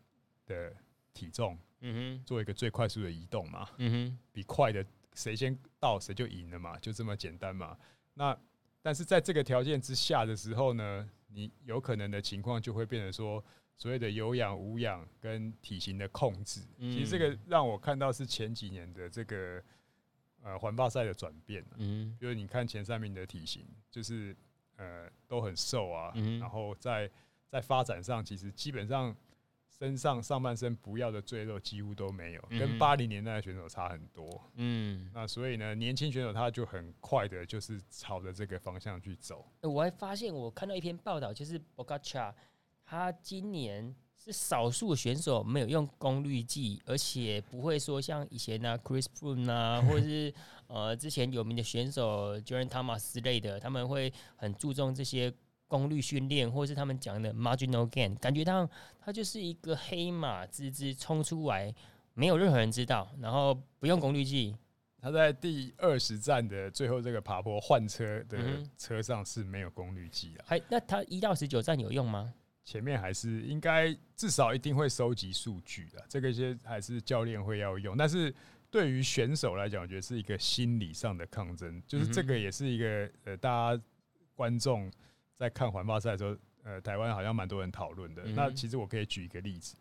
[0.46, 0.72] 的
[1.12, 7.76] 体重，嗯哼，做一个最快速的移动嘛，嗯哼，比快的谁先到谁就赢了嘛，就这么简单嘛。
[8.14, 8.38] 那
[8.80, 13.44] 但是在这个条件之下的时候呢，你有可能的情况就会变成说，
[13.76, 16.60] 所谓的有氧、无氧跟体型的控制。
[16.78, 19.60] 其实这个让我看到是前几年的这个。
[20.42, 24.34] 呃，环法赛的转变，嗯，就是你看前三名的体型，就是
[24.76, 27.10] 呃都很瘦啊，嗯、然后在
[27.50, 29.14] 在发展上，其实基本上
[29.68, 34.28] 身上上半身不要的赘肉几乎都没有，嗯、跟八零年代的选手差很多。
[34.54, 39.44] 嗯，那所以呢，年轻选手他就很快的，就是朝着这个方向去走。
[39.62, 42.32] 我还发现，我看到一篇报道，就是 Pogacar
[42.84, 50.32] 他今年是少数选手没有用功率计，而且不会说像以前呢、啊、Chris Froome 啊，或者是
[50.68, 55.34] 呃之前有名的选手 Geraint Thomas 之类的，他们会很注重这些。
[55.70, 58.68] 功率训练，或是他们讲的 marginal gain，感觉到
[59.00, 61.72] 他就是一个黑马滋滋冲出来，
[62.12, 64.56] 没有任何人知道，然后不用功率计。
[65.00, 68.36] 他在第二十站的最后这个爬坡换车的
[68.76, 70.44] 车上是没有功率计的。
[70.44, 72.34] 还那他一到十九站有用吗？
[72.64, 77.96] 前面还是应该至少一定会收集数据的，这个些还是教练会要用。
[77.96, 78.34] 但是
[78.70, 83.82] 对于选手来讲，我觉得是一个心理上的抗争，就是这个也是一个呃大家
[84.34, 84.90] 观众。
[85.40, 88.22] 在看环法赛的时候，呃，台湾好像蛮多人讨论的。
[88.24, 89.74] 那其实我可以举一个例子，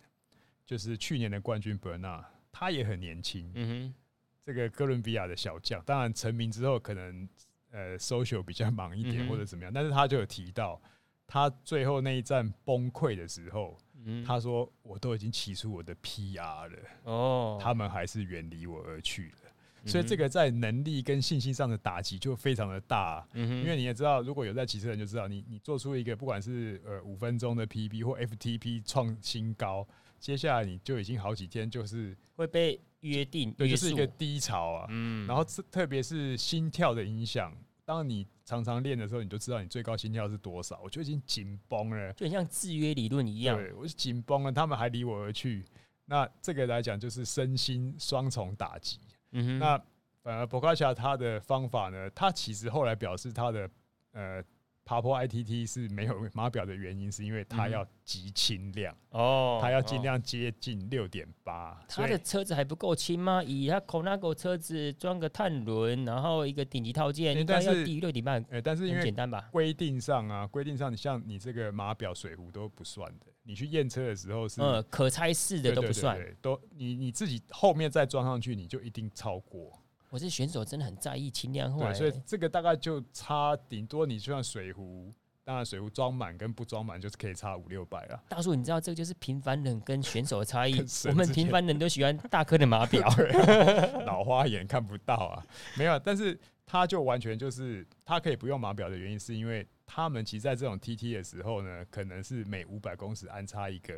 [0.66, 3.52] 就是去年的冠军伯纳，他也很年轻。
[3.56, 3.94] 嗯哼，
[4.42, 7.28] 这个哥伦比亚的小将，当然成名之后可能
[7.72, 10.82] 呃 social 比较忙一点或者怎么样，但是他就有提到，
[11.28, 13.78] 他最后那一站崩溃的时候，
[14.26, 19.49] 他说我都已经骑出我的 PR 了，哦，他们还是远离我而去了。
[19.86, 29.88] 所以这个在能力跟信心上的打击就非常的大，因为你也知道，如果有在骑车人就知道，你你做出一个不管是呃五分钟的 PB 或 FTP 创新高，
[30.20, 34.88] 接下来你就已经好几天就是会被约定，对，就是一个低潮啊。
[34.90, 37.56] 嗯，然后特别是心跳的影响，
[37.86, 43.58] 当你常常练的时候，你就知道你最高心跳是多少，我就已经紧绷了，就很像制约理论一样。
[43.58, 45.64] 对，我是紧绷了，他们还离我而去，
[46.06, 49.00] 那这个来讲就是身心双重打击。
[49.32, 49.82] 嗯，那
[50.22, 53.70] 反而博卡恰他的方法呢，他其实后来表示他的
[54.12, 54.44] 呃
[54.90, 61.80] 爬坡 ITT 是没有码表的原因，是因为它要极轻量哦，它要尽量接近六点八。
[61.88, 63.44] 它的车子还不够轻吗？
[63.44, 68.44] 以它 Colnago 车子装个碳轮，然后一个顶级套件，应该要低于六点半。
[68.50, 69.48] 哎，但是因为简单吧？
[69.52, 73.28] 规定上啊，规定上，你像你这个码表水壶都不算的。
[73.44, 79.80] 你去验车的时候是呃可拆式的都不算，都你你自己后面再装上去，你就一定超过。
[80.10, 88.24] 我这选手真的很在意轻量化，对，所以这个大概就差顶多你就像水壶，当然水壶装满跟不装满就是可以差五六百了。
[88.28, 90.84] 大叔，你知道这个就是平凡人跟选手的差异。
[91.08, 93.08] 我们平凡人都喜欢大颗的码表
[94.06, 95.46] 老花眼看不到啊，
[95.78, 99.68] 没有，但是他就完全就是他可以不用码表的原因，是因为。
[99.92, 103.96] 他们其实在这种 TT 的时候呢，可能是每五百公尺安插一个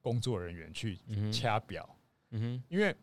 [0.00, 0.98] 工作人员去
[1.30, 1.86] 掐表。
[2.30, 2.96] 嗯哼，因为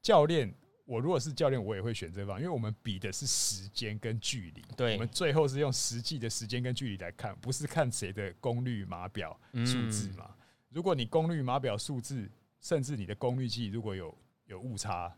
[0.00, 0.50] 教练，
[0.84, 4.62] 我如果是教练，我也会选这方，因为我们比的是时间跟距离。
[4.76, 10.34] 对，我们最后是用实际的时间跟距离来看，不是看谁的功率码表数字嘛。
[10.68, 12.30] 如果你功率码表数字，
[12.60, 14.16] 甚至你的功率计如果有
[14.46, 15.14] 有误差，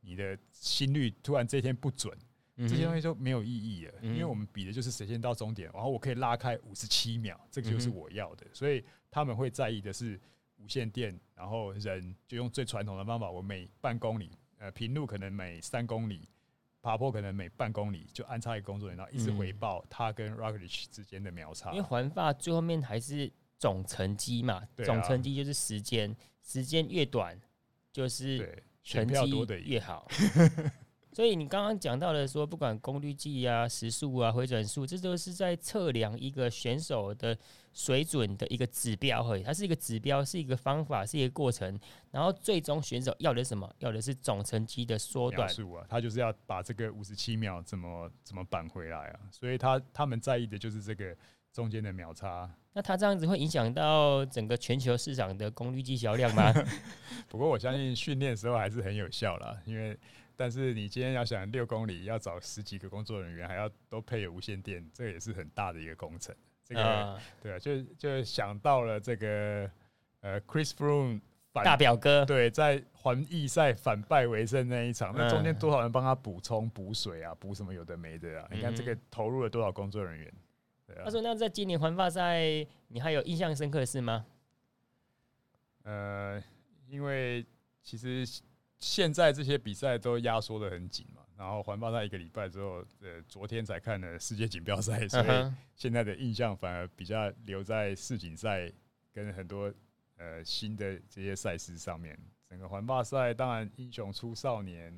[0.00, 2.16] 你的心率突然这天不准。
[2.68, 8.46] 这些东西就没有意义了，因为我们比的就是谁先到终点，然后我可以拉开五十七秒，这个就是我要的。
[8.52, 10.20] 所以他们会在意的是
[10.58, 14.30] 无线电，然后人就用最传统的方法，我每半公里，
[14.60, 16.28] 呃，平路可能每三公里，
[16.82, 21.70] 爬坡可能每半公里就安插一个工作人员，然后一直回报他跟 Roglic 之间的秒差。
[21.70, 27.40] 因为环法最后面还是总成绩嘛，总成绩就是时间，时间越短
[27.90, 30.06] 就是成绩越好。
[31.12, 37.36] 所以你刚刚讲到的说，不管功率计啊、时速啊、回转数，这都是在测量一个选手的
[37.72, 39.42] 水准的一个指标而已。
[39.42, 41.76] 它是一个指标，是一个方法，是一个过程。
[42.12, 43.68] 然后最终选手要的是什么？
[43.80, 45.48] 要的是总成绩的缩短。
[45.48, 49.20] 数啊，他就是要把这个五十七秒怎么怎么扳回来啊。
[49.32, 51.16] 所以他他们在意的就是这个
[51.52, 52.48] 中间的秒差。
[52.72, 56.54] 那他这样子会影响到整个全球市场的功率计销量吗？
[57.28, 59.98] 不过我相信训练的时候还是很有效啦，因为。
[60.40, 66.34] 但是你今天要想六公里要找十几个工作人员，还要都配有无线电，这个也是很大的一个工程。
[66.64, 69.70] 这个、uh, 对啊，就就想到了这个
[70.20, 71.20] 呃，Chris Froome
[71.52, 78.48] 大表哥，对，在环意赛反败为胜那一场，那中间多少人帮他补充补水啊，补什么有的没的啊？
[78.50, 80.32] 你看这个投入了多少工作人员？
[80.86, 81.02] 对啊。
[81.04, 82.40] 他说：“那在今年环法赛，
[82.88, 84.24] 你还有印象深刻的事吗？”
[85.84, 86.42] 呃，
[86.88, 87.44] 因为
[87.82, 88.24] 其实。
[88.80, 98.72] 现在这些比赛都压缩的很紧嘛，然后环法赛一个礼拜之后，呃，昨天才看了世界锦标赛，所以现在的印象反而比较留在世锦赛
[99.12, 99.72] 跟很多
[100.16, 102.18] 呃新的这些赛事上面。
[102.48, 104.90] 整个环法赛当然英雄出少年，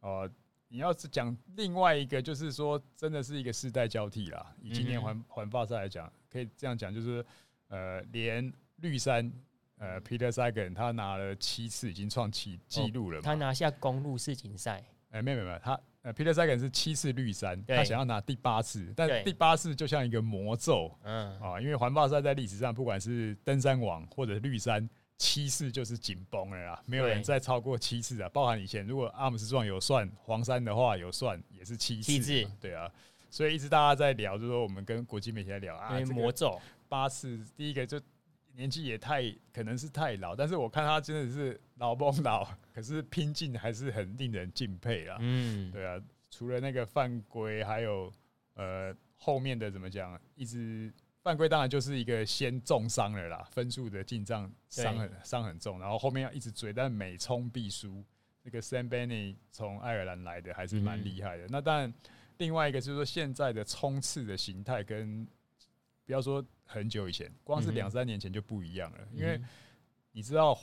[0.00, 0.30] 哦、呃，
[0.66, 4.54] 你要是讲另外一个，就是说真的是一个世代交替啦。
[4.60, 7.24] 以今年环环法赛来讲，可以这样讲，就是
[7.68, 9.32] 呃，连绿衫。
[9.78, 13.22] 呃，Peter Sagan 他拿了七次，已经创纪纪录了、哦。
[13.22, 14.84] 他拿下公路世锦赛。
[15.10, 28.28] 哎、欸，没有没有，他呃，Peter Sagan 是七次绿衫，他想要拿第八次，但第八次就像一个魔咒，嗯啊，因为环法赛在历史上，不管是登山王或者绿衫，七次就是紧绷了啦，没有人再超过七次啊。
[28.28, 32.90] 包含以前如果阿姆斯壮有算黄山的话，有算也是七次，七次，对啊。
[33.30, 38.00] 所以一直大家在聊，就是说我们跟国际媒体在聊啊，魔咒八次，第一个就。
[38.58, 42.44] 年纪也太可能是太老，但是我看他真的是老不老，
[42.74, 45.16] 可是拼劲还是很令人敬佩啦。
[45.20, 45.96] 嗯，对啊，
[46.28, 48.12] 除了那个犯规，还有
[48.54, 50.20] 呃后面的怎么讲？
[50.34, 50.92] 一直
[51.22, 58.04] 犯规当然就是一个先重伤了啦，分数的进账伤很伤很重，然后后面要一直追，但每冲必输。
[58.42, 61.44] 那个 Sam Bennett 从爱尔兰来的还是蛮厉害的。
[61.44, 61.94] 嗯、那当然，
[62.38, 65.24] 另外一个就是说现在的冲刺的形态跟
[66.08, 66.42] 不要说。
[66.70, 68.98] 很久以前，光是两三年前就不一样了。
[69.12, 69.40] 嗯、因为
[70.12, 70.54] 你知道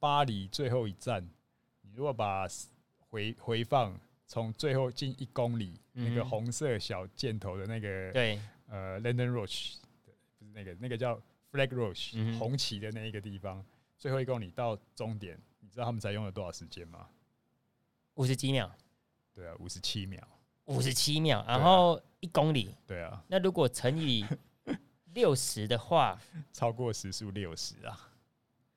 [0.00, 1.22] 巴黎最后一站，
[1.82, 2.48] 你如果把
[2.98, 3.96] 回回放
[4.26, 9.76] 从最后近一公里、嗯、那个红色小箭头的那个对呃 London Roche
[10.36, 11.14] 不是那个那个叫
[11.52, 13.64] Flag Roche、嗯、红旗的那一个地方，
[13.96, 17.06] 最后一公里到终点，你知道他们才用了多少时间吗？
[18.14, 18.68] 五十几秒。
[19.32, 20.20] 对啊，五十七秒。
[20.64, 22.74] 五十七秒，然后一公里。
[22.84, 23.22] 对啊。
[23.28, 24.26] 那如果乘以
[25.14, 26.20] 六十的话，
[26.52, 28.08] 超过时速六十啊！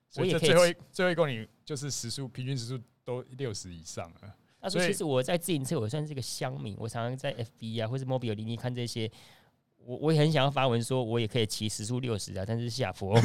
[0.09, 4.36] 所以这最后一最后一公里就是时速平均时速都六十以上了。
[4.61, 6.75] 那所以其实我在自行车，我算是一个乡民。
[6.79, 9.11] 我常常在 FB 啊，或是 Mobile 零零看这些，
[9.77, 13.15] 我我也很想要发文说，我也可以骑时速六十啊，但是下坡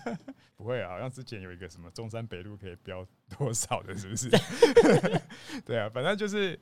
[0.56, 0.90] 不会啊。
[0.90, 3.06] 好像之前有一个什么中山北路可以飙
[3.38, 4.30] 多少的，是不是？
[5.64, 6.58] 对啊，反正就是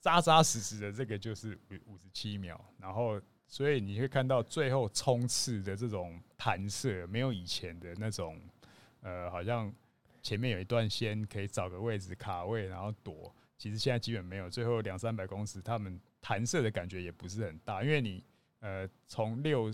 [0.00, 3.20] 扎扎实实的，这个就是五五十七秒，然后。
[3.54, 8.36] 所以你会看到最后冲刺的这种弹射，没有以前的那种，
[9.00, 9.72] 呃，好像
[10.24, 13.32] 前面有一段先可以找个位置卡位，然后躲。
[13.56, 18.24] 其实现在基本没有，最后两三百公尺，他们弹射的感觉也不是很大，因为你
[18.58, 19.68] 呃从六，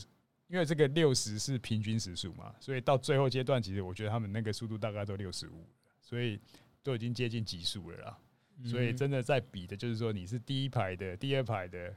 [0.49, 5.67] 因为这个六十是平均时速嘛，所以到最后阶段，其实我觉得他们那个速度大概都六十五，
[6.03, 6.39] 所以
[6.83, 8.19] 都已经接近极速了啦。
[8.63, 11.97] 所以真的在比的就是说，你是第一排的，第二排的。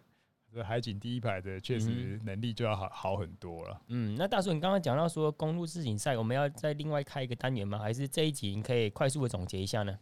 [0.53, 3.81] 这海景第一排的确实能力就要好好很多了。
[3.87, 7.79] 嗯，那大叔，你刚刚讲到说公路世锦赛，我们要再另外开一个单元吗？
[7.79, 9.97] 还是这一集你可以快速的总结一下呢？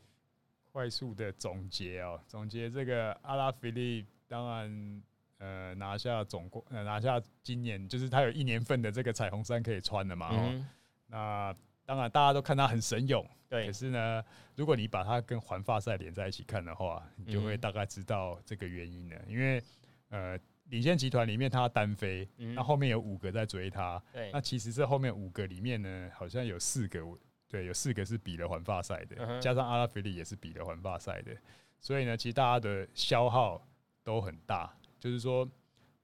[0.74, 5.04] 快速的总结哦，总结这个阿拉菲利，当然
[5.38, 10.30] 呃拿下总冠，呃拿下今年就是他有一年份的这个彩虹衫可以穿的嘛。
[10.32, 10.68] 嗯。
[11.08, 13.68] 那当然大家都看他很神勇，对。
[13.68, 14.24] 可是呢，
[14.56, 19.64] 如果你把它跟环发赛连在一起看的话，你就会大概知道这个原因了，因为。
[20.12, 24.02] 呃，领先集团里面他单飞，那、嗯、后面有五个在追他。
[24.14, 27.02] 对，那其实这后面五个里面呢，好像有四个，
[27.48, 31.36] 对，有四个是比了环发赛的、嗯，加上阿拉菲利也是比了环发赛的。
[31.80, 33.66] 所以呢，其实大家的消耗
[34.04, 34.72] 都很大。
[35.00, 35.50] 就是说，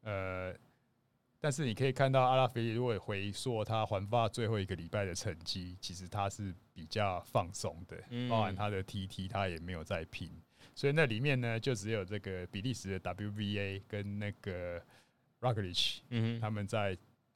[0.01, 0.51] 呃，
[1.39, 7.97] 但是你可以看到阿拉菲利如果回溯他环发最后一个礼拜的成绩，其实他是比较放松的，
[8.30, 10.32] 包含他的 TT 他也没有在拼。
[10.78, 14.80] 所以那里面呢，就只有这个比利时的 WVA 跟那个
[15.42, 16.96] Roglic，嗯，他们在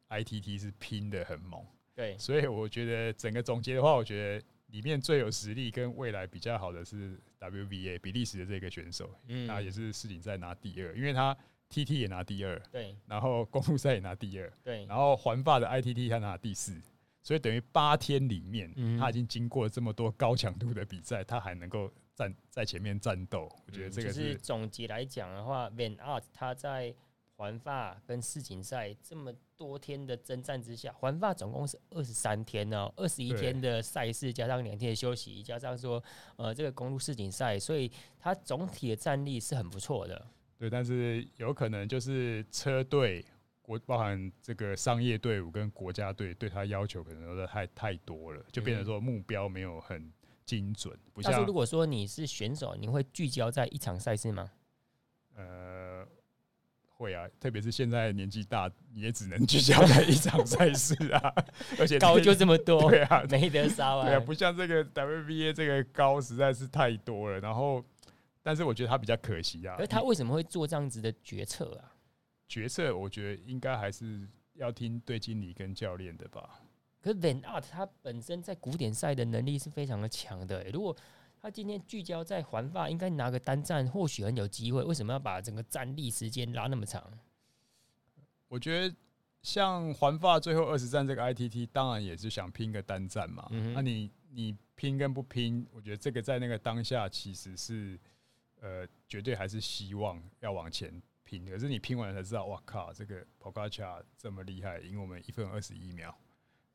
[0.09, 1.65] ITT 是拼的很猛。
[1.95, 11.35] 对，所以我觉得整个总结的话，我觉得里面最有实力跟未来比较好的是 WVA 比利时的这个选手，嗯，那也是世锦赛拿第二，因为他
[11.71, 16.79] TT 也拿第二，对，然后公路赛也拿第二，对，然后环法的 ITT 他拿第四，
[17.23, 21.91] 所以等于八天里面，他已经经过这么多高强度的比赛，他还能够。
[22.21, 26.93] 站在前面战斗，我觉得这个是、嗯就是、总结来讲的话，Van Aert 他在
[27.35, 36.03] 环法跟世锦赛这么多天的征战之下，环法总共是二十三天哦，二十一天的赛事加上两天的休息，加上说
[36.35, 40.27] 呃这个公路世锦赛，所以他总体的战力是很不错的。
[40.59, 43.25] 对，但是有可能就是车队
[43.63, 50.13] 国包含这个商业队伍跟国家队对他要求可能都是太太多了，就变成说目标没有很。
[50.45, 51.31] 精准，不像。
[51.31, 54.51] 但是如果说你是选手，你会聚焦在一场赛事吗？
[55.35, 56.05] 呃，
[56.87, 61.33] 会啊，特别是现在年纪大，你也只能聚焦在一场赛事啊。
[61.79, 64.05] 而且高就这么多，对啊，没得杀啊。
[64.05, 67.39] 对啊，不像这个 WBA 这个高实在是太多了。
[67.39, 67.83] 然后，
[68.43, 69.75] 但是我觉得他比较可惜啊。
[69.79, 71.95] 而他为什么会做这样子的决策啊？
[72.47, 76.60] 决策我觉得应该还是要听队经理跟教练的吧。
[77.01, 80.63] 可是 Van Aert 他本身在古典赛的能力是非常的强的。
[80.71, 80.95] 如果
[81.41, 84.83] 他今天聚焦在环法，应该拿个单站，或许很有机会。
[84.83, 87.03] 为什么要把整个站立时间拉那么长？
[88.47, 88.95] 我觉得
[89.41, 93.47] 像环法最后二十站这个 ITT，当然也是想拼个单站嘛。
[93.49, 97.99] 那、嗯哼啊、你你拼跟不拼，我觉得这个在那个当下其实是
[98.59, 101.43] 呃，绝对还是希望要往前拼。
[101.47, 106.15] 可是你拼完才知道，哇靠，这个 Pogacar 这么厉害，赢我们一分二十一秒。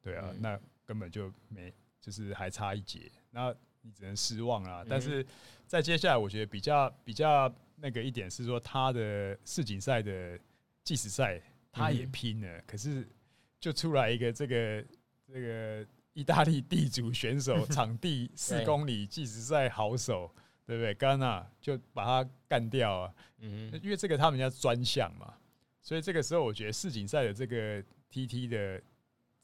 [0.06, 4.84] 对啊，嗯、那根本就没，就是还差一截，那你只能失望啦。
[4.88, 5.26] 但是
[5.66, 10.38] 在接下来，我觉得比较比较那个一点是说，他的世锦赛的
[10.84, 11.42] 计时赛。
[11.78, 13.06] 他也拼了，可是
[13.60, 14.82] 就出来一个这个
[15.30, 20.34] 这个意大利地主选手，场地四公里计时赛好手，
[20.64, 20.94] 对不对？
[20.94, 23.14] 刚纳就把他干掉啊！
[23.40, 25.34] 嗯，因为这个他们家专项嘛，
[25.82, 28.82] 所以这个时候我觉得世锦赛的这个 TT 的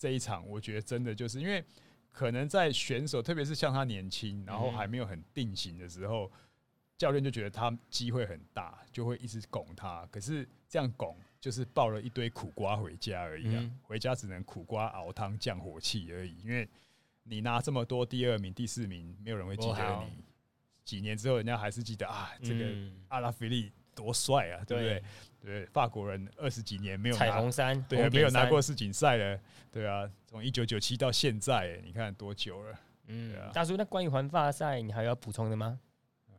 [0.03, 1.65] 这一场，我觉得真的就是因为
[2.11, 6.29] 可能在选手，特别是像他年轻，然后还没有很定型的时候，
[6.99, 10.05] 教练就觉得他机会很大，就会一直拱他。
[10.11, 11.17] 可是这样拱。
[11.43, 16.39] 就是抱了一堆苦瓜回家而已啊，嗯、回家只能苦瓜熬汤降火气而已。
[16.45, 16.69] 因为
[17.25, 20.23] 你拿这么多第二名、第四名，没有人会记得你。
[20.85, 22.65] 几年之后，人家还是记得啊，这个
[23.09, 25.03] 阿拉菲利多帅啊，对不对？
[25.41, 29.41] 对，法国人二十几年没有彩虹山，对，没有拿过世锦赛了，
[29.71, 32.79] 对啊，从一九九七到现在，你看多久了？
[33.07, 35.81] 嗯，大叔，那关于环法赛，你还有要补充的吗？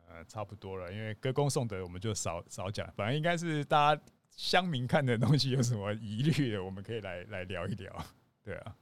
[0.08, 4.02] 呃，差不多了，因为歌功颂德，我们就少少讲，反正应该是大家。
[4.36, 8.04] 乡民看的东西有什么疑虑的，我们可以来来聊一聊。
[8.42, 8.76] 对啊。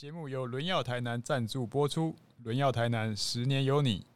[0.00, 4.06] 节目由轮耀台南赞助播出，轮耀台南十年有你，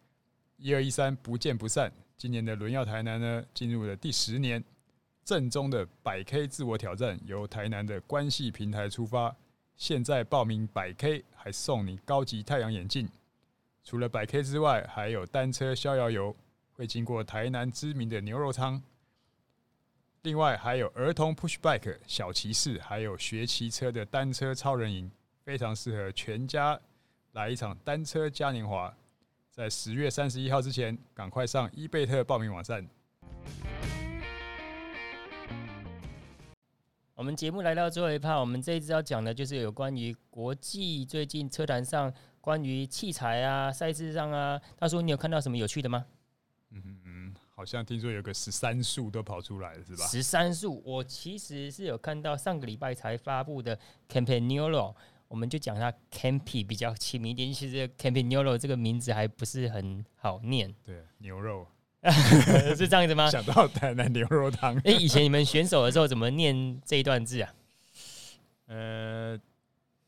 [0.56, 1.92] 一二一三不见不散。
[2.16, 4.64] 今年的轮耀台南呢，进入了第十年，
[5.26, 9.36] 正宗的百 K 自我挑战，由台南的关系平台出发。
[9.76, 13.06] 现在报名百 K 还送你高级太阳眼镜，
[13.82, 16.34] 除了百 K 之外，还有单车逍遥游，
[16.72, 18.82] 会经过台南知名的牛肉汤。
[20.22, 25.10] 另外还有儿童 Push Bike 小骑士，还有学骑车的单车超人营，
[25.44, 26.80] 非常适合全家
[27.32, 28.92] 来一场单车嘉年华。
[29.50, 32.84] 在十月三十一号之前，赶快上伊贝特报名网站。
[37.14, 44.58] 我们节目来到最后一趴，我们这一次要讲的就是有关于国际最近车坛上关于器材啊、赛事上啊。
[44.78, 46.06] 大叔，你有看到什么有趣的吗？
[46.70, 50.06] 嗯嗯，好像听说有个十三速都跑出来了，是吧？
[50.06, 53.78] 十三速，我其实是有看到上个礼拜才发布的
[54.08, 54.94] Campagnolo，
[55.34, 57.52] 我们就讲它 Campy 比较亲民一点。
[57.52, 61.66] 其实 Campagnolo 这个名字还不是很好念， 对，牛肉。
[62.76, 63.28] 是这样子吗？
[63.28, 64.76] 想到台南牛肉汤。
[64.86, 67.52] 哎，以前你们选手的时候怎么念这一段字啊？
[68.66, 69.36] 呃，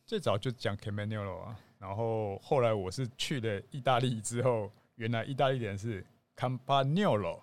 [0.07, 6.07] 最早就讲 Campagnolo 啊，然后后来我是去了意大利之后，原来意大利人是
[6.37, 7.41] Campagnolo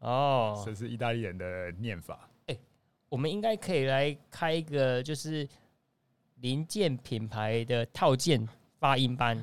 [0.00, 2.28] 哦，这是意大利人的念法。
[2.48, 2.58] 哎，
[3.08, 5.48] 我们应该可以来开一个就是
[6.42, 8.46] 零件品牌的套件
[8.78, 9.42] 发音班。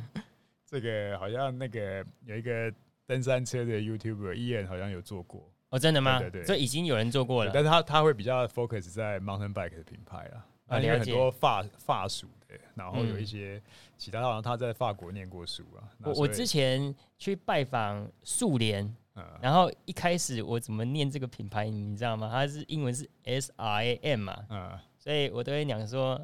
[0.63, 2.71] 这个好像那个有一个。
[3.09, 6.19] 登山车的 YouTuber Ian 好像有做过哦，真的吗？
[6.19, 13.59] 对对对，这已经有人做过了，但是他他会比较 focus 在 mountain bike 的品牌了，啊，因为很多法法属的，然后有一些
[13.97, 15.89] 其他，好像他在法国念过书啊。
[16.03, 18.95] 我我之前去拜访苏联，
[19.41, 22.29] 然后一开始我怎么念这个品牌，你知道吗？
[22.31, 26.23] 它是英文是 S R A M 嘛，嗯，所以我都会讲说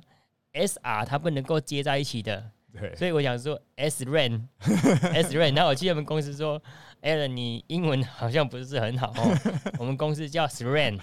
[0.55, 2.51] S R 它不能够接在一起的。
[2.77, 6.61] 对所以我想说 S Ran S Ran，然后我记得我们公司说
[7.01, 9.37] ，Alan，你英文好像不是很好哦。
[9.79, 10.99] 我们公司叫 Sran，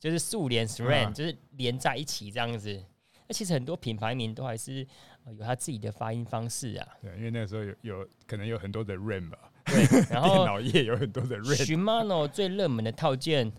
[0.00, 2.82] 就是速联 SRAM，就是连在一起这样子。
[3.28, 4.84] 那其实很多品牌名都还是
[5.26, 6.88] 有他自己的发音方式啊。
[7.00, 9.38] 对，因为那个时候有有可能有很多的 Ran 吧。
[9.66, 11.64] 对，然后 电脑业有很多的 Ran。
[11.64, 13.52] Shimano 最热门的套件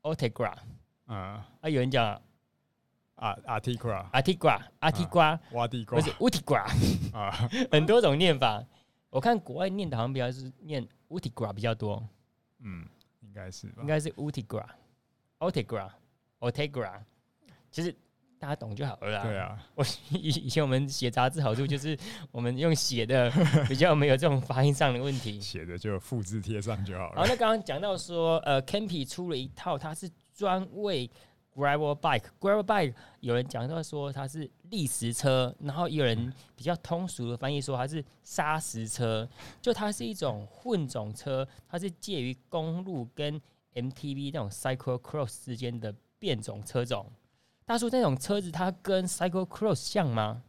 [0.00, 0.54] Ultegra
[1.04, 2.18] 啊，啊有人讲。
[3.22, 6.66] 啊，阿提瓜，阿提瓜，阿提瓜，瓦地瓜，不是乌提瓜
[7.12, 7.30] 啊，
[7.70, 8.60] 很多种念法。
[9.10, 12.02] 我看国外念的好像比较是念乌提瓜比较多。
[12.64, 12.84] 嗯，
[13.20, 14.66] 应该是吧，应该是乌提瓜，
[15.38, 15.88] 奥提瓜，
[16.40, 17.00] 奥提瓜。
[17.70, 17.94] 其实
[18.40, 19.22] 大家懂就好了。
[19.22, 21.96] 对啊，我以 以前我们写杂志好处就是
[22.32, 23.30] 我们用写的
[23.68, 27.20] 比较没有这种发音上的问题，写的就复制贴上就好了。
[27.20, 31.08] 好，那刚刚讲到说，呃，Campy 出了一套，它是专为。
[31.54, 39.28] Gravel bike，Gravel bike，有人讲到说它是砾石车，然后也有人比较通俗的翻译说它是砂石车，
[39.60, 43.40] 就它是一种混种车，它是介于公路跟
[43.74, 47.10] MTV 那种 cycle cross 之间的变种车种。
[47.66, 50.42] 大叔，那种车子它跟 cycle cross 像吗？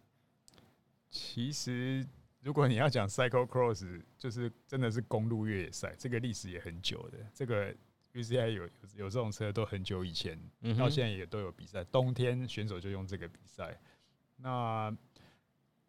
[1.09, 2.07] 其实
[2.41, 7.17] 如果你要讲 cycle cross，就是真的是公路越野赛，这个历史也很久的。
[7.33, 7.75] 这个
[8.13, 8.63] UCI 有
[8.95, 10.39] 有这种车都很久以前，
[10.77, 11.83] 到现在也都有比赛。
[11.85, 13.75] 冬天选手就用这个比赛。
[14.37, 14.95] 那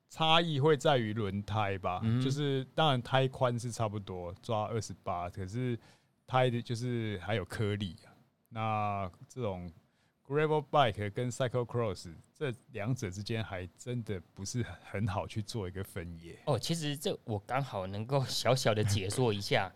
[0.08, 5.78] 差异会在于轮胎吧，就是当然胎宽是差不多，抓二十八，可是
[6.26, 8.08] 胎的就是还有颗粒啊。
[8.48, 9.70] 那这种
[10.26, 16.38] Gravel Bike 跟 cycle cross 这两者之间还真的不是很好去做一个分野。
[16.46, 19.70] 哦，其实这我刚好能够小小的解说一下。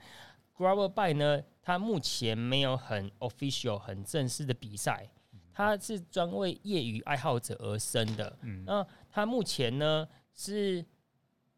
[0.59, 5.09] Gravel Bike 呢，它目前没有很 official、很正式的比赛，
[5.52, 8.36] 它是专为业余爱好者而生的。
[8.42, 10.84] 嗯，那它目前呢是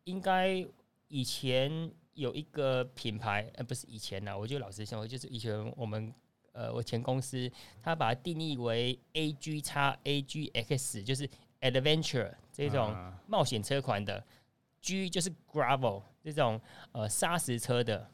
[0.05, 0.65] 应该
[1.09, 6.15] 以前有一个品牌，呃，不是以前呢，我就老实说，就是以前我们。
[6.53, 7.49] 呃，我前公司
[7.81, 11.27] 它把它定义为 A G 叉 A G X，就是
[11.61, 12.93] Adventure 这种
[13.29, 14.23] 冒险车款的。
[14.81, 18.11] G 就是 Gravel 这种呃砂石车的，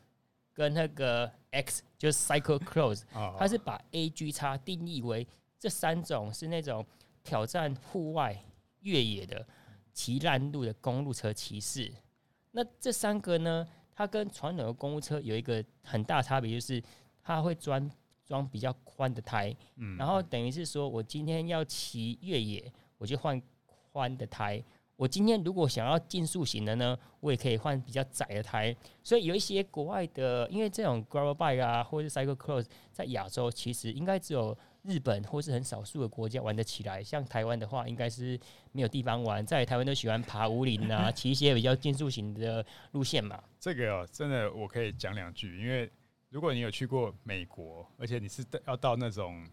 [0.57, 3.03] 跟那个 X 就是 Cyclocross，
[3.39, 5.29] 它是把 A G 叉定义为
[5.59, 6.85] 这三种是那种
[7.23, 8.43] 挑战户外
[8.81, 9.47] 越野的
[9.93, 11.93] 骑烂路的公路车骑士。
[12.53, 16.83] 那这三个呢，它跟传统的公路车有一个很大差别，就是
[17.23, 17.91] 它会装。
[18.27, 23.41] 装比较宽的胎，嗯，然后等于是说，我今天要骑越野，我就换
[23.93, 24.61] 宽的胎。
[24.97, 28.75] 我今天如果想要竞速型的呢，我也可以换比较窄的胎。
[29.03, 37.03] 所以有一些国外的，因为这种 gravel bike 啊，或者是 cycle cross，在亚洲其实应该只有日本或是很少数的国家玩得起来。
[37.05, 38.39] 像台湾的话，应该是
[38.73, 43.43] 没有地方玩，在台湾都喜欢爬武岭啊， 骑一些比较竞速型的路线嘛。
[43.61, 45.91] 这个哦，真的我可以讲两句，因为。
[46.29, 49.47] 如果你有去过美国，而且你是要到那种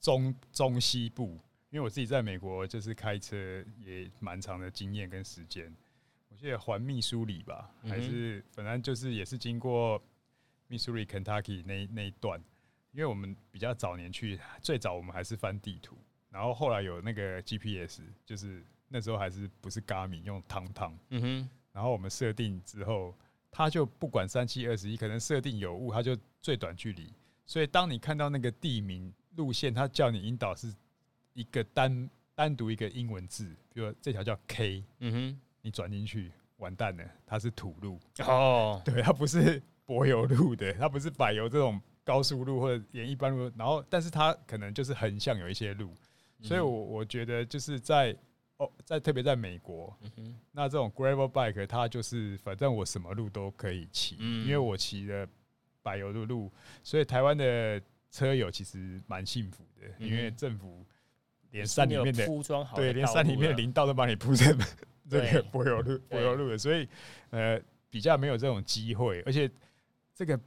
[0.00, 1.38] 中中西部，
[1.70, 5.74] 因为我自己在美国就是开车也蛮长的经验跟时间，
[6.28, 10.02] 我记得环密苏里吧，还是反正就是也是经过
[10.68, 12.40] 密苏里、Kentucky 那那一段，
[12.92, 15.96] 因为我们比较早年去，最早我们还是翻地图，
[16.30, 23.14] 然后后来有那个 GPS，就是那时候还是不是 Garmin 用 TomTom，嗯哼，然后我们设定之后。
[23.48, 27.10] 它就不管三七二十一，可能设定有误，它就最短距离。
[27.46, 30.70] 所以当你看到那个地名路线，它叫你引导是
[31.36, 38.00] 一个单单独一个英文字，比如说这条叫 K，嗯哼，你转进去完蛋了，它是土路。
[38.20, 45.94] 哦，对，它不是柏油路的，它不是柏油这种高速路或者沿一般路，然后但是它可能就是横向有一些路，
[46.42, 48.16] 所以我我觉得就是在。
[48.58, 49.94] 哦，在特别在美国，
[50.50, 55.28] 那这种 gravel bike 它就是反正我什么路都可以骑，嗯、因为我骑的
[55.82, 56.50] 柏油的路，
[56.82, 57.78] 所以台湾的
[58.10, 60.82] 车友其实蛮幸福的，嗯、因为政府
[61.50, 64.56] 连山里面的铺装好，对，连山里面的林道都帮你铺成
[65.08, 66.88] 这个柏油路、柏油路的，所以
[67.30, 69.50] 呃比较没有这种机会，而且
[70.14, 70.40] 这个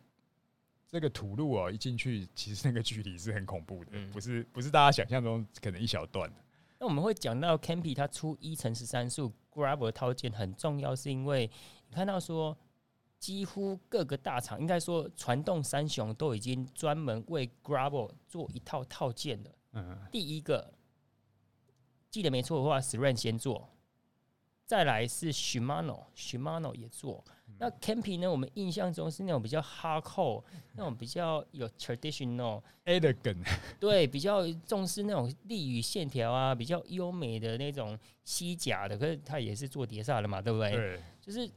[0.87, 6.31] 这个土路哦，一进去其实那个距离是很恐怖的，嗯、不是不是大家想象中可能一小段。
[6.79, 11.49] 那我们会讲到 Campy 它出一乘十三速 Gravel 套件很重要，是因为
[11.89, 12.57] 你看到说，
[13.17, 19.51] 几乎各个大厂应该说传动三雄都已经专门为 Gravel 做一套套件了。
[19.73, 20.73] 嗯，第一个
[22.09, 23.69] 记得没错的话，SRAM 先做。
[24.65, 27.23] 再来是 Shimano，Shimano 也做。
[27.57, 28.29] 那 Campy 呢？
[28.29, 30.43] 我们印象中是那种比较 hardcore，
[30.75, 33.43] 那种比较有 traditional elegant，
[33.79, 38.95] 对，比较重视那种力与线条啊，比较优美的那种西甲的。
[38.95, 40.71] 可是他也是做碟刹的嘛，对不对？
[40.71, 41.01] 对。
[41.19, 41.49] 就是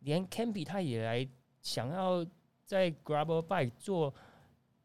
[0.00, 1.28] 连 Campy 他也来
[1.60, 2.26] 想要
[2.64, 4.12] 在 Gravel Bike 做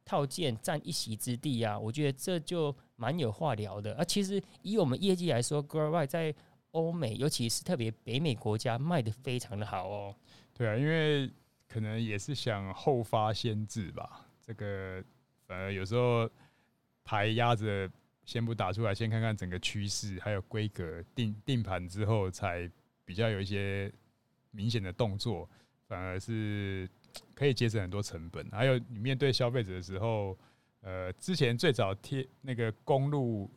[0.04, 1.78] 套件占一席之地啊！
[1.78, 3.96] 我觉得这就蛮有话聊的。
[3.96, 6.36] 啊，其实以我们业绩来说，Gravel Bike 在
[6.72, 10.16] 欧美，尤其是特别北美国家卖的非常的好哦。
[10.54, 11.32] 对啊，因为
[11.68, 14.28] 可能也是想后发先至吧。
[14.42, 15.04] 这个
[15.46, 16.30] 反而有时候
[17.04, 17.90] 牌压着
[18.26, 22.70] 先不打出来，先看看整个趋势还有规格，定定盘之后才
[23.06, 23.92] 比较有一些
[24.52, 25.50] 明显的动作，
[25.88, 26.90] 反而是
[27.34, 28.48] 可以节省很多成本。
[28.52, 30.38] 还有你面对消费者的时候，
[30.82, 33.50] 呃，之前最早贴那个公路。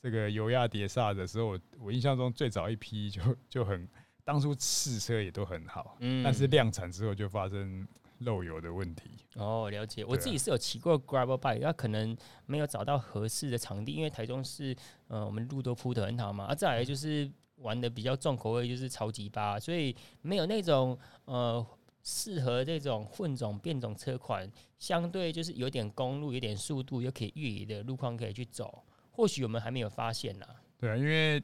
[0.00, 3.86] 这个油压碟刹的时候，我我印象中最早一批就 就很，
[4.24, 7.86] 当初试车也都很好，嗯，但是量产之后就发生
[8.18, 9.10] 漏油的问题。
[9.34, 10.04] 哦，了解。
[10.04, 14.74] 我自己是有骑过 gravel bike，那可能没有找到合适的场地，因为台中市
[15.08, 21.66] 呃我们路都铺的很好嘛，啊，再来就是玩的比较重口味，就是超级巴，所以没有那种呃
[22.02, 28.82] 适合这种混种变种车款，相对就是有点公路、有点速度又可以越野的路况可以去走。
[29.10, 30.46] 或许我们还没有发现呢。
[30.78, 31.42] 对啊，因为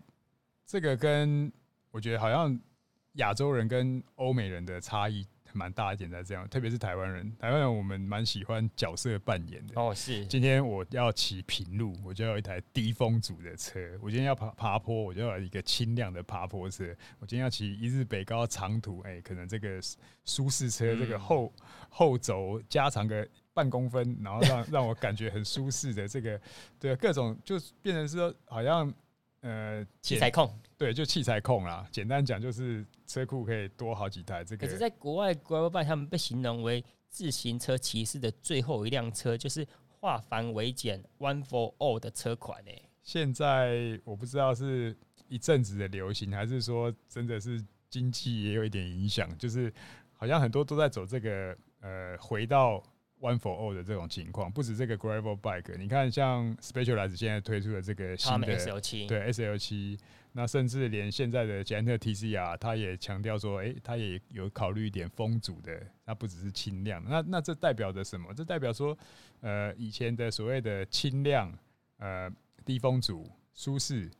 [0.64, 1.52] 这个跟
[1.90, 2.58] 我觉得好像
[3.14, 5.26] 亚洲人跟欧美人的差异。
[5.54, 9.80] 蛮大一点在这样，特别是台湾人，台湾人我们蛮喜欢角色扮演的。
[9.80, 10.26] 哦，是。
[10.26, 19.80] 今天我要骑平路，我就要一台低风阻的车；我今天要爬爬坡，我就要一个轻量的爬坡车；我今天要骑一日北高长途，哎、欸，可能这个
[20.24, 26.40] 舒适车这个后、嗯、后轴加长个半公分，然后让让我感觉很舒适的这个，
[26.78, 28.92] 对，各种就变成是说好像。
[29.46, 31.86] 呃，器材控，对，就器材控啦。
[31.92, 34.42] 简单讲，就是车库可以多好几台。
[34.44, 42.70] 这个，可是在国外，Gravel Bike 他们被形容为自行车骑士的最后一辆车，就是化繁为简，One for All 的车款呢。
[43.02, 44.96] 现在我不知道是
[45.28, 49.72] 一阵子的流行，还是说真的是经济也有一点影响，就是
[50.12, 52.82] 好像很多都在走这个呃，回到。
[53.20, 59.98] One for all 的这种情况，不止这个 Gravel Bike，你看像 Specialized 现在推出的这个新的 SL 七对 SL7，
[60.36, 67.00] 那甚至连现在的捷安特 TCR，它也强调说，哎、欸，它也有考虑一点风阻的，它不只是轻量。
[67.08, 68.34] 那那这代表着什么？
[68.34, 68.98] 这代表说，
[69.42, 71.56] 呃，以前的所谓的轻量、
[71.98, 72.28] 呃，
[72.64, 74.10] 低风阻、舒适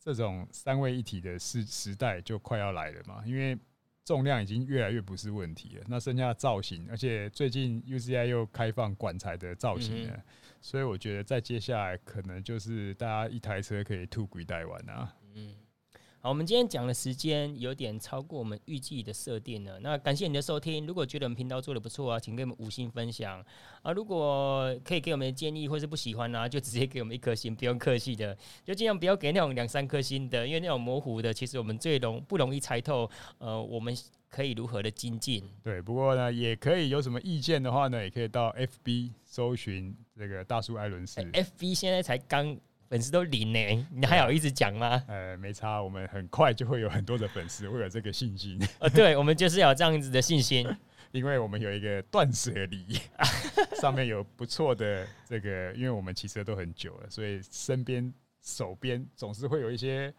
[0.00, 3.22] 这种三位一体的时时代就快要来了嘛？
[3.24, 3.56] 因为
[4.04, 10.20] 重量已经越来越不是问题了，那剩下造型，而且最近 UCI 又开放管材的造型了，
[10.60, 15.14] 所以我觉得在接下来可能就是大家一台车可以吐鬼带玩啊。
[15.34, 15.54] 嗯。
[16.22, 19.80] 好，我们今天讲的时间有点超过我们预计的设定了。
[19.80, 23.42] 那感谢你的收听，如果觉得我们频道做的不错啊，请给我们五星分享
[23.80, 23.90] 啊。
[23.90, 33.10] 如果可以给我们的建议或是不喜欢呢、啊，就直接给我们一颗星，不用客气的，就尽量不要给那种两三颗星的，因为那种模糊的，其实我们最容不容易猜透。
[33.38, 33.96] 呃，我们
[34.28, 35.42] 可以如何的精进？
[35.62, 41.18] 对，不过呢，也可以有什么意见的话呢，也可以到 FB 搜寻这个大叔艾伦斯。
[41.18, 42.60] 欸、FB 现在才刚。
[42.90, 45.00] 粉丝都零呢，你还好意思讲吗？
[45.06, 48.60] 呃，没差，我们很快就会有很多的粉丝，会有这个信心。
[48.80, 50.68] 呃， 对，我们就是有这样子的信心，
[51.12, 52.98] 因为我们有一个断舍离，
[53.80, 58.12] 上面有不错的这个，因为我们骑车都很久了，所以身边
[58.42, 60.12] 手边总是会有一些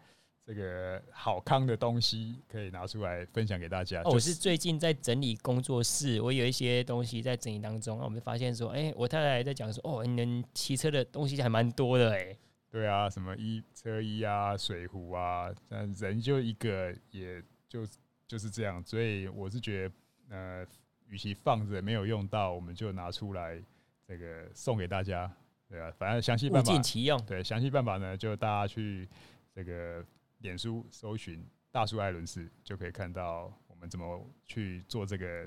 [0.46, 4.00] 这个好康的东西可以拿出来分享给大家。
[4.00, 12.34] 哦，我是最近在整理工作室，我有一些东西在整理当中，我们发现说，哎、欸，我太太在讲说，哦，你能骑车的东西还蛮多的，哎。
[12.72, 17.86] 对啊，什么衣车衣啊、水壶啊，但人就一个，也就
[18.26, 18.82] 就是这样。
[18.82, 19.94] 所以我是觉得，
[20.30, 20.66] 呃，
[21.06, 23.62] 与其放着没有用到，我们就拿出来
[24.08, 25.30] 这个送给大家，
[25.68, 27.22] 对啊，反正详细办法，物尽其用。
[27.26, 29.06] 对，详细办法呢，就大家去
[29.54, 30.02] 这个
[30.38, 35.46] 脸书搜寻“大叔艾伦斯”，就可以看到我们怎么去做这个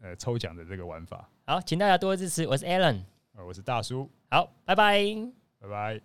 [0.00, 1.30] 呃抽奖的这个玩法。
[1.46, 2.44] 好，请大家多多支持。
[2.44, 4.10] 我是 Alan，呃，我是大叔。
[4.28, 5.04] 好，拜拜，
[5.60, 6.00] 拜拜。